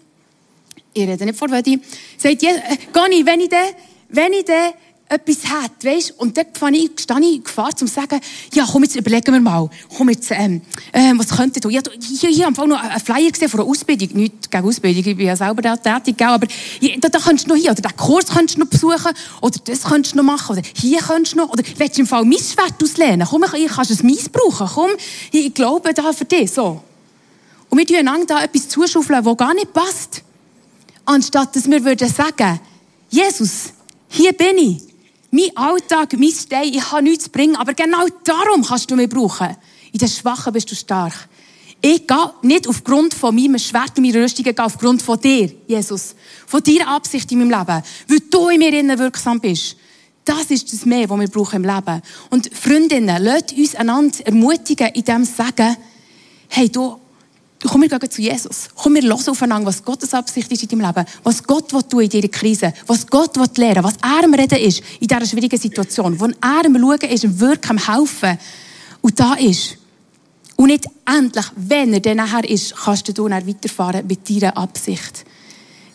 ich 0.94 1.06
rede 1.06 1.24
nicht 1.24 1.38
vor 1.38 1.50
Wedi, 1.50 1.80
sagt, 2.16 2.42
äh, 2.42 2.60
Gani, 2.92 3.26
wenn 3.26 3.40
ich 3.40 3.48
dann, 3.48 3.66
wenn 4.08 4.32
ich 4.32 4.44
dann 4.44 4.72
etwas 5.08 5.44
hat, 5.46 5.84
weißt? 5.84 6.14
Und 6.18 6.36
dann 6.36 6.46
stehe 6.56 6.72
ich, 6.72 7.00
stehe 7.00 7.20
ich 7.20 7.36
in 7.36 7.44
Gefahr, 7.44 7.76
zu 7.76 7.86
sagen, 7.86 8.20
ja, 8.52 8.66
komm, 8.70 8.84
jetzt 8.84 8.96
überlegen 8.96 9.32
wir 9.32 9.40
mal, 9.40 9.68
komm 9.96 10.08
jetzt, 10.08 10.30
ähm, 10.30 10.62
ähm, 10.92 11.18
was 11.18 11.28
könnte 11.28 11.60
du? 11.60 11.68
Ich 11.68 11.76
habe 11.76 11.90
hier, 12.00 12.30
hier 12.30 12.46
am 12.46 12.48
Anfang 12.48 12.68
noch 12.68 12.82
einen 12.82 13.00
Flyer 13.00 13.30
gesehen 13.30 13.48
von 13.48 13.60
einer 13.60 13.68
Ausbildung, 13.68 14.08
nicht 14.14 14.50
gegen 14.50 14.66
Ausbildung, 14.66 15.04
ich 15.04 15.16
bin 15.16 15.26
ja 15.26 15.36
selber 15.36 15.60
da 15.60 15.76
tätig, 15.76 16.20
aber 16.24 16.46
da, 16.46 17.08
da 17.08 17.18
könntest 17.18 17.46
du 17.46 17.50
noch 17.50 17.60
hier, 17.60 17.70
oder 17.70 17.82
den 17.82 17.96
Kurs 17.96 18.26
könntest 18.26 18.56
du 18.56 18.60
noch 18.62 18.68
besuchen, 18.68 19.12
oder 19.42 19.58
das 19.64 19.82
könntest 19.82 20.14
du 20.14 20.16
noch 20.16 20.24
machen, 20.24 20.56
oder 20.56 20.62
hier 20.74 21.00
könntest 21.00 21.34
du 21.34 21.38
noch, 21.38 21.50
oder 21.50 21.62
willst 21.76 21.96
du 21.96 22.00
im 22.00 22.06
Fall 22.06 22.24
mein 22.24 22.38
Schwert 22.38 22.82
auslehnen? 22.82 23.26
Komm, 23.28 23.44
ich, 23.54 23.68
kannst 23.68 23.90
es 23.90 24.02
meins 24.02 24.28
brauchen, 24.28 24.68
komm, 24.74 24.90
ich, 25.30 25.46
ich 25.46 25.54
glaube 25.54 25.92
da 25.92 26.12
für 26.12 26.24
dich, 26.24 26.50
so. 26.50 26.82
Und 27.68 27.78
wir 27.78 27.86
tun 27.86 27.96
einander 27.96 28.26
da 28.26 28.44
etwas 28.44 28.68
zuschaufeln, 28.68 29.22
das 29.22 29.36
gar 29.36 29.52
nicht 29.52 29.72
passt. 29.72 30.22
Anstatt, 31.04 31.54
dass 31.54 31.68
wir 31.68 31.84
würden 31.84 32.08
sagen, 32.08 32.60
Jesus, 33.10 33.72
hier 34.08 34.32
bin 34.32 34.56
ich. 34.56 34.93
Mein 35.34 35.56
Alltag, 35.56 36.12
mein 36.16 36.30
Stein, 36.30 36.68
ich 36.72 36.92
habe 36.92 37.02
nichts 37.02 37.24
zu 37.24 37.30
bringen, 37.30 37.56
aber 37.56 37.74
genau 37.74 38.06
darum 38.22 38.62
kannst 38.62 38.88
du 38.88 38.94
mich 38.94 39.08
brauchen. 39.08 39.56
In 39.90 39.98
den 39.98 40.06
Schwachen 40.06 40.52
bist 40.52 40.70
du 40.70 40.76
stark. 40.76 41.28
Ich 41.80 42.06
gehe 42.06 42.32
nicht 42.42 42.68
aufgrund 42.68 43.14
von 43.14 43.34
meinem 43.34 43.58
Schwert 43.58 43.98
und 43.98 44.06
meiner 44.06 44.22
Rüstung, 44.22 44.46
ich 44.46 44.54
gehe 44.54 44.64
aufgrund 44.64 45.02
von 45.02 45.18
dir, 45.18 45.52
Jesus. 45.66 46.14
Von 46.46 46.62
deiner 46.62 46.86
Absicht 46.86 47.32
in 47.32 47.38
meinem 47.38 47.50
Leben. 47.50 47.82
Weil 48.06 48.20
du 48.30 48.48
in 48.48 48.60
mir 48.60 48.78
innen 48.78 48.96
wirksam 48.96 49.40
bist. 49.40 49.76
Das 50.24 50.44
ist 50.52 50.72
das 50.72 50.86
Mehr, 50.86 51.10
was 51.10 51.18
wir 51.18 51.28
brauchen 51.28 51.64
im 51.64 51.68
Leben. 51.68 52.00
Und 52.30 52.54
Freundinnen, 52.54 53.20
lasst 53.20 53.54
uns 53.54 53.74
einander 53.74 54.24
ermutigen, 54.24 54.86
in 54.94 55.04
dem 55.04 55.24
sagen, 55.24 55.76
hey, 56.46 56.68
du, 56.68 56.96
komm, 57.68 57.82
wir 57.82 57.88
gehen 57.88 58.10
zu 58.10 58.22
Jesus. 58.22 58.68
Komm, 58.74 58.94
wir 58.94 59.02
hören 59.02 59.28
aufeinander, 59.28 59.66
was 59.66 59.84
Gottes 59.84 60.12
Absicht 60.14 60.50
ist 60.52 60.62
in 60.62 60.68
deinem 60.68 60.86
Leben. 60.86 61.06
Was 61.22 61.42
Gott 61.42 61.72
will 61.72 61.82
tun 61.82 62.02
in 62.02 62.08
dieser 62.08 62.28
Krise. 62.28 62.72
Was 62.86 63.06
Gott 63.06 63.36
will 63.36 63.48
lernen. 63.56 63.84
Was 63.84 63.94
er 64.02 64.24
am 64.24 64.34
Reden 64.34 64.58
ist 64.58 64.82
in 65.00 65.08
dieser 65.08 65.26
schwierigen 65.26 65.58
Situation. 65.58 66.18
Wo 66.18 66.26
er 66.26 66.66
am 66.66 66.78
Schauen 66.78 67.10
ist, 67.10 67.24
am 67.24 67.40
Wirken, 67.40 67.78
am 67.78 67.94
Helfen. 67.94 68.38
Und 69.00 69.18
da 69.18 69.34
ist. 69.34 69.76
Und 70.56 70.68
nicht 70.68 70.86
endlich, 71.04 71.46
wenn 71.56 71.92
er 71.92 72.00
dann 72.00 72.18
nachher 72.18 72.48
ist, 72.48 72.76
kannst 72.76 73.08
du 73.08 73.12
dann 73.12 73.46
weiterfahren 73.46 74.06
mit 74.06 74.28
deiner 74.28 74.56
Absicht. 74.56 75.24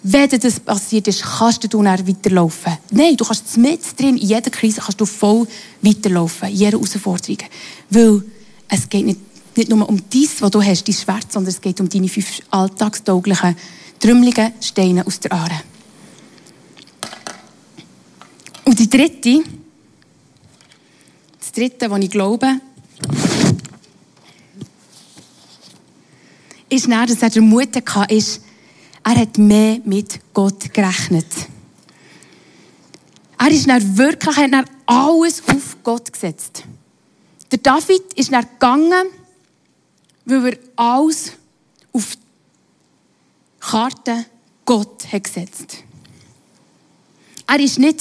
Wenn 0.03 0.29
das 0.29 0.59
passiert 0.59 1.07
ist, 1.07 1.23
kannst 1.23 1.63
du 1.63 1.67
dann 1.67 1.85
weiterlaufen. 1.85 2.77
Nein, 2.91 3.17
du 3.17 3.25
kannst 3.25 3.57
mit 3.57 3.81
drin, 3.99 4.17
in 4.17 4.27
jeder 4.27 4.49
Krise 4.49 4.81
kannst 4.81 4.99
du 4.99 5.05
voll 5.05 5.47
weiterlaufen. 5.81 6.49
In 6.49 6.55
jeder 6.55 6.77
Herausforderung. 6.77 7.37
Weil 7.89 8.23
es 8.69 8.87
geht 8.87 9.05
nicht 9.05 9.19
nicht 9.59 9.69
nur 9.69 9.87
um 9.87 10.01
dies, 10.09 10.41
was 10.41 10.51
du 10.51 10.63
hast, 10.63 10.87
dein 10.87 10.95
Schwert, 10.95 11.31
sondern 11.31 11.49
es 11.49 11.61
geht 11.61 11.79
um 11.79 11.89
deine 11.89 12.07
fünf 12.07 12.41
alltagstauglichen, 12.49 13.55
trümmeligen 13.99 14.53
Steine 14.61 15.05
aus 15.05 15.19
der 15.19 15.33
Aare. 15.33 15.61
Und 18.63 18.79
die 18.79 18.89
dritte, 18.89 19.43
das 21.39 21.51
Dritte, 21.51 21.91
was 21.91 22.01
ich 22.01 22.09
glaube, 22.09 22.47
ist 26.69 26.89
dann, 26.89 27.07
dass 27.07 27.21
er 27.21 27.29
den 27.29 27.49
Mut 27.49 27.75
hatte, 27.75 28.13
ist, 28.13 28.41
er 29.03 29.15
hat 29.15 29.37
mehr 29.37 29.79
mit 29.83 30.19
Gott 30.33 30.73
gerechnet. 30.73 31.25
Er 33.37 33.51
ist 33.51 33.67
dann 33.67 33.97
wirklich, 33.97 34.37
hat 34.37 34.53
dann 34.53 34.65
alles 34.85 35.41
auf 35.47 35.77
Gott 35.83 36.13
gesetzt. 36.13 36.63
Der 37.51 37.57
David 37.57 38.13
ist 38.15 38.31
dann 38.31 38.45
gegangen, 38.45 39.07
weil 40.29 40.53
er 40.53 40.59
alles 40.75 41.33
auf 41.91 42.15
die 42.15 42.21
Karte 43.59 44.25
Gott 44.65 45.11
hat 45.11 45.23
gesetzt. 45.23 45.83
Er 47.47 47.59
war 47.59 47.79
nicht 47.79 47.99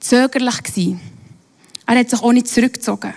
zögerlich. 0.00 0.96
Er 1.86 1.98
hat 1.98 2.10
sich 2.10 2.22
auch 2.22 2.32
nicht 2.32 2.48
zurückgezogen. 2.48 3.14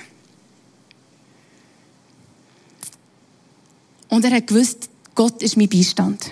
Und 4.09 4.25
er 4.25 4.31
hat 4.31 4.47
gewusst, 4.47 4.89
Gott 5.15 5.41
ist 5.41 5.57
mein 5.57 5.69
Beistand. 5.69 6.31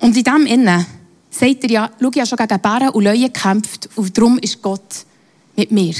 Und 0.00 0.16
in 0.16 0.24
diesem 0.24 0.46
Innen 0.46 0.86
sagt 1.30 1.64
er 1.64 1.70
ja, 1.70 1.90
schau, 2.00 2.10
ich 2.10 2.20
habe 2.20 2.26
schon 2.26 2.38
gegen 2.38 2.60
Bären 2.60 2.88
und 2.90 3.04
Löwen 3.04 3.32
gekämpft 3.32 3.88
und 3.96 4.16
darum 4.16 4.38
ist 4.38 4.60
Gott 4.60 5.06
mit 5.56 5.70
mir. 5.70 5.94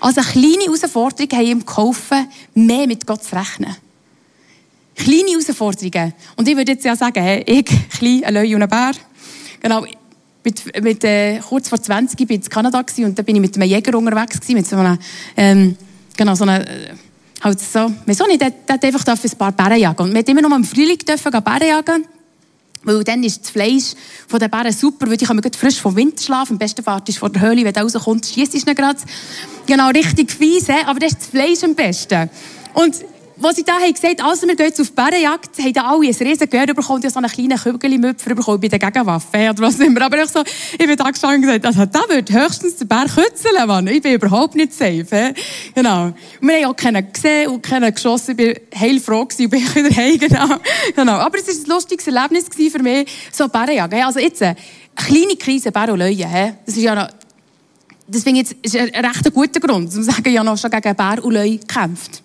Also 0.00 0.20
kleine 0.20 0.64
Herausforderungen 0.64 1.32
haben 1.32 1.46
ihm 1.46 1.66
geholfen, 1.66 2.28
mehr 2.54 2.86
mit 2.86 3.06
Gott 3.06 3.24
zu 3.24 3.36
rechnen. 3.36 3.76
Kleine 4.94 5.30
Herausforderungen. 5.30 6.14
Und 6.36 6.48
ich 6.48 6.56
würde 6.56 6.72
jetzt 6.72 6.84
ja 6.84 6.96
sagen, 6.96 7.42
ich, 7.46 7.66
klein, 7.90 8.24
ein 8.24 8.34
Löwe 8.34 8.56
und 8.56 8.62
ein 8.62 8.68
Bär. 8.68 8.92
Genau, 9.60 9.84
mit, 10.44 10.82
mit, 10.82 11.04
äh, 11.04 11.40
kurz 11.40 11.68
vor 11.68 11.80
20 11.80 12.18
war 12.20 12.30
ich 12.30 12.36
in 12.36 12.42
Kanada 12.48 12.84
und 12.98 13.18
da 13.18 13.22
bin 13.22 13.36
ich 13.36 13.40
mit 13.40 13.56
einem 13.56 13.68
Jäger 13.68 13.96
unterwegs 13.96 14.40
gewesen, 14.40 14.54
mit 14.54 14.66
so 14.66 14.76
einem, 14.76 14.98
ähm, 15.36 15.76
genau, 16.16 16.34
so 16.34 16.44
einem, 16.44 16.62
äh, 16.62 16.94
halt 17.42 17.60
so, 17.60 17.92
wieso 18.06 18.26
nicht, 18.26 18.40
der, 18.40 18.50
der 18.50 18.82
einfach 18.82 19.06
ein 19.06 19.38
paar 19.38 19.52
Bären 19.52 19.78
jagen. 19.78 20.02
Und 20.02 20.12
wir 20.12 20.20
haben 20.20 20.28
immer 20.28 20.48
noch 20.48 20.56
im 20.56 20.64
Frühling 20.64 20.98
dürfen 20.98 21.32
Bären 21.32 21.68
jagen. 21.68 22.04
Weil 22.84 23.04
dann 23.04 23.22
ist 23.24 23.42
das 23.42 23.50
Fleisch 23.50 23.94
von 24.26 24.38
den 24.38 24.50
Bären 24.50 24.72
super, 24.72 25.08
weil 25.08 25.16
die 25.16 25.24
kommen 25.24 25.42
frisch 25.52 25.80
vom 25.80 25.96
Winterschlaf. 25.96 26.50
Am 26.50 26.58
besten 26.58 26.82
Fahrt 26.82 27.08
ist 27.08 27.18
vor 27.18 27.30
der 27.30 27.42
Höhle, 27.42 27.64
wenn 27.64 27.72
du 27.72 27.80
rauskommst, 27.80 28.32
schießt 28.32 28.66
du 28.66 28.74
gerade. 28.74 29.00
Genau, 29.66 29.88
richtig 29.88 30.30
fies, 30.30 30.68
aber 30.86 31.00
das 31.00 31.12
ist 31.12 31.20
das 31.20 31.26
Fleisch 31.28 31.64
am 31.64 31.74
besten. 31.74 32.30
Und 32.74 32.94
was 33.40 33.56
sie 33.56 33.64
da 33.64 33.74
haben 33.74 33.92
gesagt, 33.92 34.22
also 34.22 34.46
wir 34.46 34.56
gehen 34.56 34.66
jetzt 34.66 34.80
auf 34.80 34.92
Bärenjagd, 34.92 35.58
haben 35.58 35.72
da 35.72 35.82
alle 35.82 36.08
ein 36.08 36.14
riesen 36.14 36.50
Gehör 36.50 36.66
bekommen, 36.66 37.02
ja 37.02 37.10
so 37.10 37.18
einen 37.18 37.30
kleinen 37.30 37.56
Kügelmüpfer 37.56 38.34
bekommen 38.34 38.60
bei 38.60 38.68
der 38.68 38.78
Gegenwaffe 38.78 39.50
oder 39.50 39.58
was 39.58 39.78
immer. 39.78 40.02
Aber 40.02 40.22
ich 40.22 40.28
so, 40.28 40.42
ich 40.72 40.78
bin 40.78 40.96
da 40.96 41.10
gestanden 41.10 41.48
und 41.48 41.62
gesagt, 41.62 41.66
also 41.66 41.86
da 41.86 42.12
wird 42.12 42.30
höchstens 42.30 42.76
der 42.76 42.86
Bär 42.86 43.04
kützeln, 43.04 43.66
Mann. 43.66 43.86
Ich 43.86 44.02
bin 44.02 44.14
überhaupt 44.14 44.54
nicht 44.54 44.72
safe. 44.72 45.06
He? 45.10 45.34
Genau. 45.74 46.12
Wir 46.40 46.56
haben 46.56 46.64
auch 46.66 46.76
keinen 46.76 47.12
gesehen 47.12 47.50
und 47.50 47.62
keinen 47.62 47.94
geschossen. 47.94 48.32
Ich 48.32 48.36
bin 48.36 48.54
heilfroh 48.78 49.24
gewesen 49.26 49.44
und 49.44 49.50
bin 49.50 49.74
wieder 49.74 49.96
heim, 49.96 50.18
genau. 50.18 50.56
genau. 50.96 51.12
Aber 51.12 51.38
es 51.38 51.46
war 51.46 51.54
ein 51.54 51.68
lustiges 51.68 52.06
Erlebnis 52.08 52.46
für 52.52 52.82
mich, 52.82 53.08
so 53.32 53.48
Bärenjagd. 53.48 53.94
Also 53.94 54.18
jetzt, 54.18 54.42
eine 54.42 54.56
kleine 54.96 55.36
Krise, 55.36 55.70
Bär 55.70 55.92
und 55.92 56.00
Löwen, 56.00 56.56
das 56.66 56.76
ist 56.76 56.82
ja 56.82 56.94
noch, 56.94 57.08
ich 58.12 58.24
jetzt, 58.24 58.56
ist 58.62 58.76
ein 58.76 59.04
recht 59.04 59.32
guter 59.32 59.60
Grund, 59.60 59.86
um 59.86 59.90
zu 59.90 60.02
sagen, 60.02 60.32
ja 60.32 60.42
noch 60.42 60.58
schon 60.58 60.70
gegen 60.70 60.96
Bär 60.96 61.22
und 61.22 61.34
Löwe 61.34 61.58
kämpft. 61.58 62.22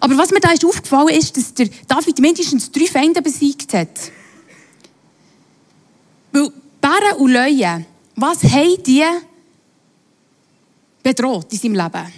Aber 0.00 0.16
was 0.18 0.30
mir 0.30 0.40
da 0.40 0.50
ist 0.50 0.64
aufgefallen 0.64 1.08
ist, 1.08 1.36
dass 1.36 1.54
der 1.54 1.68
David 1.86 2.18
mindestens 2.18 2.70
drei 2.70 2.86
Feinde 2.86 3.22
besiegt 3.22 3.72
hat. 3.74 3.88
Weil 6.32 6.52
Bären 6.80 7.16
und 7.18 7.30
Löwen, 7.30 7.86
was 8.14 8.42
haben 8.44 8.82
die 8.82 9.04
bedroht 11.02 11.52
in 11.52 11.58
seinem 11.58 11.74
Leben? 11.74 12.12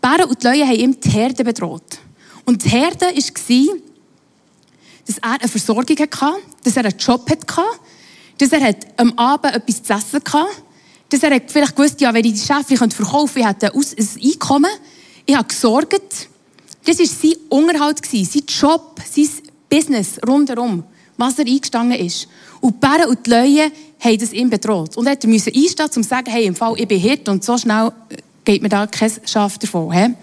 Bären 0.00 0.28
und 0.28 0.42
die 0.42 0.46
Löwen 0.46 0.68
haben 0.68 0.76
ihm 0.76 1.00
die 1.00 1.10
Herde 1.10 1.44
bedroht. 1.44 1.98
Und 2.44 2.64
die 2.64 2.68
Herde 2.68 3.06
war, 3.06 3.76
dass 5.06 5.18
er 5.18 5.30
eine 5.30 5.48
Versorgung 5.48 5.96
hatte, 5.96 6.42
dass 6.62 6.76
er 6.76 6.84
einen 6.84 6.98
Job 6.98 7.28
hatte, 7.28 7.62
dass 8.38 8.52
er 8.52 8.74
am 8.96 9.12
Abend 9.18 9.54
etwas 9.54 9.82
zu 9.82 9.92
essen 9.92 10.20
hatte, 10.32 10.46
dass 11.08 11.22
er 11.22 11.40
vielleicht 11.46 11.76
gewusst 11.76 12.00
ja, 12.00 12.12
wenn 12.12 12.24
ich 12.24 12.34
die 12.34 12.46
Chefin 12.46 12.90
verkaufen 12.90 13.42
könnte, 13.42 13.72
ich 13.74 13.90
hätte 13.90 14.02
ein 14.02 14.22
Einkommen. 14.22 14.70
Ich 15.26 15.34
habe 15.36 15.48
gesorgt, 15.48 16.28
das 16.84 16.98
war 16.98 17.06
sein 17.06 17.34
Unterhalt, 17.48 18.04
sein 18.04 18.42
Job, 18.46 19.00
sein 19.10 19.28
Business 19.68 20.18
rundherum, 20.26 20.84
was 21.16 21.38
er 21.38 21.46
eingestanden 21.46 21.98
ist. 21.98 22.28
Und 22.60 22.74
die 22.74 22.86
Bären 22.86 23.08
und 23.08 23.26
die 23.26 23.30
Löwen 23.30 23.72
haben 24.00 24.18
das 24.18 24.32
ihm 24.32 24.50
bedroht. 24.50 24.96
Und 24.96 25.06
er 25.06 25.16
musste 25.28 25.52
einstehen, 25.54 25.86
um 25.86 26.02
zu 26.02 26.08
sagen, 26.08 26.30
hey, 26.30 26.44
im 26.44 26.54
Fall, 26.54 26.74
ich 26.76 26.86
bin 26.86 27.00
Hirt 27.00 27.28
und 27.28 27.42
so 27.44 27.56
schnell 27.56 27.90
geht 28.44 28.62
mir 28.62 28.68
da 28.68 28.86
kein 28.86 29.10
Schaf 29.24 29.58
davon. 29.58 29.92
He? 29.92 30.14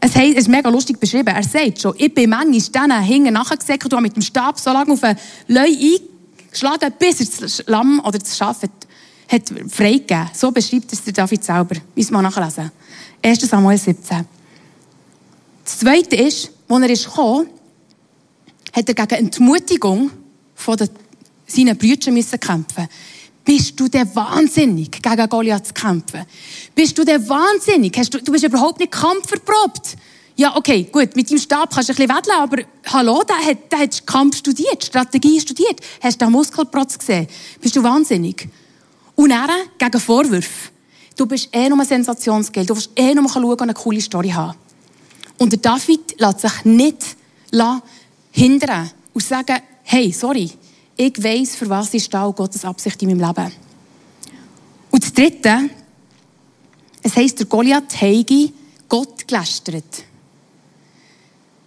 Es 0.00 0.16
ist 0.16 0.48
mega 0.48 0.68
lustig 0.68 0.98
beschrieben. 0.98 1.28
Er 1.28 1.42
sagt 1.42 1.80
schon, 1.80 1.94
ich 1.96 2.12
bin 2.12 2.30
manchmal 2.30 2.88
denen 2.88 3.02
hinten 3.02 3.34
nachgesäckelt 3.34 3.92
und 3.92 3.98
habe 3.98 4.02
mit 4.02 4.16
dem 4.16 4.22
Stab 4.22 4.58
so 4.58 4.72
lange 4.72 4.92
auf 4.92 5.02
einen 5.02 5.18
Löwe 5.46 5.98
eingeschlagen, 6.48 6.92
bis 6.98 7.20
er 7.20 7.26
das 7.40 7.64
Lamm 7.66 8.00
oder 8.00 8.18
das 8.18 8.36
Schaf 8.36 8.62
hat, 8.62 8.70
hat 9.28 9.42
freigegeben. 9.70 10.28
So 10.34 10.50
beschreibt 10.50 10.92
es 10.92 11.04
der 11.04 11.12
David 11.12 11.44
selber. 11.44 11.76
Müssen 11.94 12.12
wir 12.12 12.22
nachlesen. 12.22 12.70
1. 13.22 13.40
Samuel 13.40 13.78
17. 13.78 14.26
Das 15.64 15.78
Zweite 15.78 16.16
ist, 16.16 16.50
als 16.68 16.82
er 16.82 16.90
ist 16.90 17.04
gekommen, 17.06 17.48
hat 18.72 18.88
er 18.88 18.94
gegen 18.94 19.26
Entmutigung 19.26 20.10
von 20.54 20.76
den, 20.76 20.88
seinen 21.46 21.76
Brüdern 21.76 22.14
müssen 22.14 22.40
kämpfen. 22.40 22.88
Bist 23.44 23.78
du 23.78 23.88
der 23.88 24.14
wahnsinnig, 24.14 25.02
gegen 25.02 25.28
Goliath 25.28 25.66
zu 25.66 25.74
kämpfen? 25.74 26.24
Bist 26.74 26.96
du 26.96 27.04
der 27.04 27.28
wahnsinnig? 27.28 27.96
Hast 27.96 28.14
du, 28.14 28.18
du 28.22 28.32
bist 28.32 28.44
überhaupt 28.44 28.78
nicht 28.78 28.92
kampfverprobt. 28.92 29.96
Ja, 30.36 30.56
okay, 30.56 30.88
gut, 30.90 31.14
mit 31.14 31.30
deinem 31.30 31.38
Stab 31.38 31.74
kannst 31.74 31.88
du 31.88 31.92
ein 31.92 31.96
bisschen 31.96 32.16
wedeln, 32.16 32.36
aber 32.38 32.62
hallo, 32.86 33.22
der 33.22 33.36
hat, 33.36 33.70
der 33.70 33.80
hat 33.80 34.06
Kampf 34.06 34.38
studiert, 34.38 34.82
Strategie 34.82 35.40
studiert. 35.40 35.80
Hast 36.00 36.20
du 36.20 36.24
den 36.24 36.32
Muskelprotz 36.32 36.98
gesehen? 36.98 37.26
Bist 37.60 37.76
du 37.76 37.82
wahnsinnig? 37.82 38.48
Und 39.14 39.30
dann, 39.30 39.50
gegen 39.76 40.00
Vorwürfe. 40.00 40.70
Du 41.16 41.26
bist 41.26 41.50
eh 41.52 41.68
nur 41.68 41.78
ein 41.78 41.86
Sensationsgeld. 41.86 42.70
Du 42.70 42.74
willst 42.74 42.90
eh 42.96 43.14
nur 43.14 43.28
schauen 43.28 43.44
und 43.44 43.62
eine 43.62 43.74
coole 43.74 44.00
Story 44.00 44.30
haben. 44.30 44.56
Und 45.38 45.52
der 45.52 45.58
David 45.58 46.20
lässt 46.20 46.40
sich 46.40 46.64
nicht 46.64 47.16
hindern 48.30 48.90
und 49.12 49.24
sagen, 49.24 49.58
hey, 49.82 50.12
sorry, 50.12 50.50
ich 50.96 51.22
weiss, 51.22 51.56
für 51.56 51.68
was 51.68 51.92
ist 51.94 52.12
da 52.12 52.28
Gottes 52.28 52.64
Absicht 52.64 53.02
in 53.02 53.08
meinem 53.08 53.26
Leben. 53.26 53.52
Und 54.90 55.02
das 55.02 55.12
Dritte, 55.12 55.70
es 57.02 57.16
heisst, 57.16 57.38
der 57.40 57.46
Goliath 57.46 58.00
heige 58.00 58.52
Gott 58.88 59.26
gelästert. 59.26 60.04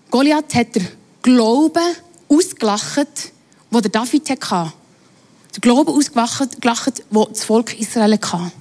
Goliath 0.10 0.54
hat 0.56 0.76
der 0.76 0.84
Glauben 1.22 1.96
ausgelacht, 2.30 3.32
wo 3.72 3.82
der 3.82 3.92
David 3.92 4.30
hatte. 4.30 4.74
Der 5.56 5.62
Glauben 5.62 5.92
ausgelacht, 5.92 7.04
wo 7.10 7.26
das 7.26 7.44
Volk 7.44 7.80
Israel 7.80 8.14
hatte. 8.14 8.52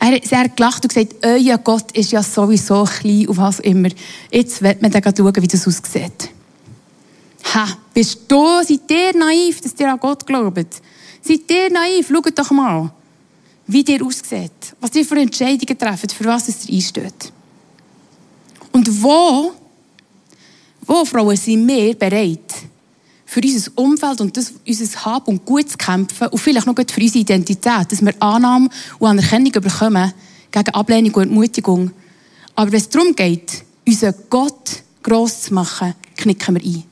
Er 0.00 0.12
hat 0.14 0.26
sehr 0.26 0.48
gelacht 0.48 0.84
und 0.84 0.94
gesagt, 0.94 1.14
euer 1.24 1.58
Gott 1.58 1.92
ist 1.92 2.12
ja 2.12 2.22
sowieso 2.22 2.84
klein 2.84 3.26
und 3.28 3.36
was 3.36 3.60
immer. 3.60 3.88
Jetzt 4.30 4.62
wird 4.62 4.80
man 4.80 4.90
dann 4.90 5.02
schauen, 5.02 5.36
wie 5.36 5.48
das 5.48 5.66
aussieht. 5.66 6.30
Ha, 7.54 7.66
bist 7.92 8.20
du, 8.28 8.62
seid 8.62 8.90
ihr 8.90 9.16
naiv, 9.16 9.60
dass 9.60 9.74
ihr 9.78 9.90
an 9.90 9.98
Gott 9.98 10.26
glaubt? 10.26 10.82
Seid 11.22 11.50
ihr 11.50 11.70
naiv? 11.70 12.08
Schaut 12.08 12.38
doch 12.38 12.50
mal, 12.50 12.90
wie 13.66 13.82
ihr 13.82 14.04
aussieht. 14.04 14.74
Was 14.80 14.94
ihr 14.94 15.04
für 15.04 15.18
Entscheidungen 15.18 15.78
trefft, 15.78 16.12
für 16.12 16.24
was 16.24 16.48
es 16.48 16.68
einsteht. 16.68 17.32
Und 18.72 19.02
wo, 19.02 19.52
wo, 20.82 21.04
Frauen, 21.04 21.36
sind 21.36 21.66
wir 21.66 21.94
bereit, 21.94 22.54
für 23.30 23.42
unser 23.42 23.70
Umfeld 23.74 24.22
und 24.22 24.34
das, 24.38 24.54
unser 24.66 25.04
Hab 25.04 25.28
und 25.28 25.44
Gut 25.44 25.68
zu 25.68 25.76
kämpfen 25.76 26.28
und 26.28 26.38
vielleicht 26.38 26.66
noch 26.66 26.74
für 26.74 26.80
unsere 26.80 27.18
Identität, 27.18 27.92
dass 27.92 28.00
wir 28.02 28.14
Annahme 28.20 28.70
und 28.98 29.06
Anerkennung 29.06 29.52
bekommen 29.52 30.14
gegen 30.50 30.70
Ablehnung 30.70 31.12
und 31.12 31.22
Entmutigung. 31.24 31.90
Aber 32.54 32.72
wenn 32.72 32.80
es 32.80 32.88
darum 32.88 33.14
geht, 33.14 33.64
unseren 33.86 34.14
Gott 34.30 34.82
gross 35.02 35.42
zu 35.42 35.54
machen, 35.54 35.92
knicken 36.16 36.54
wir 36.54 36.62
ein. 36.62 36.84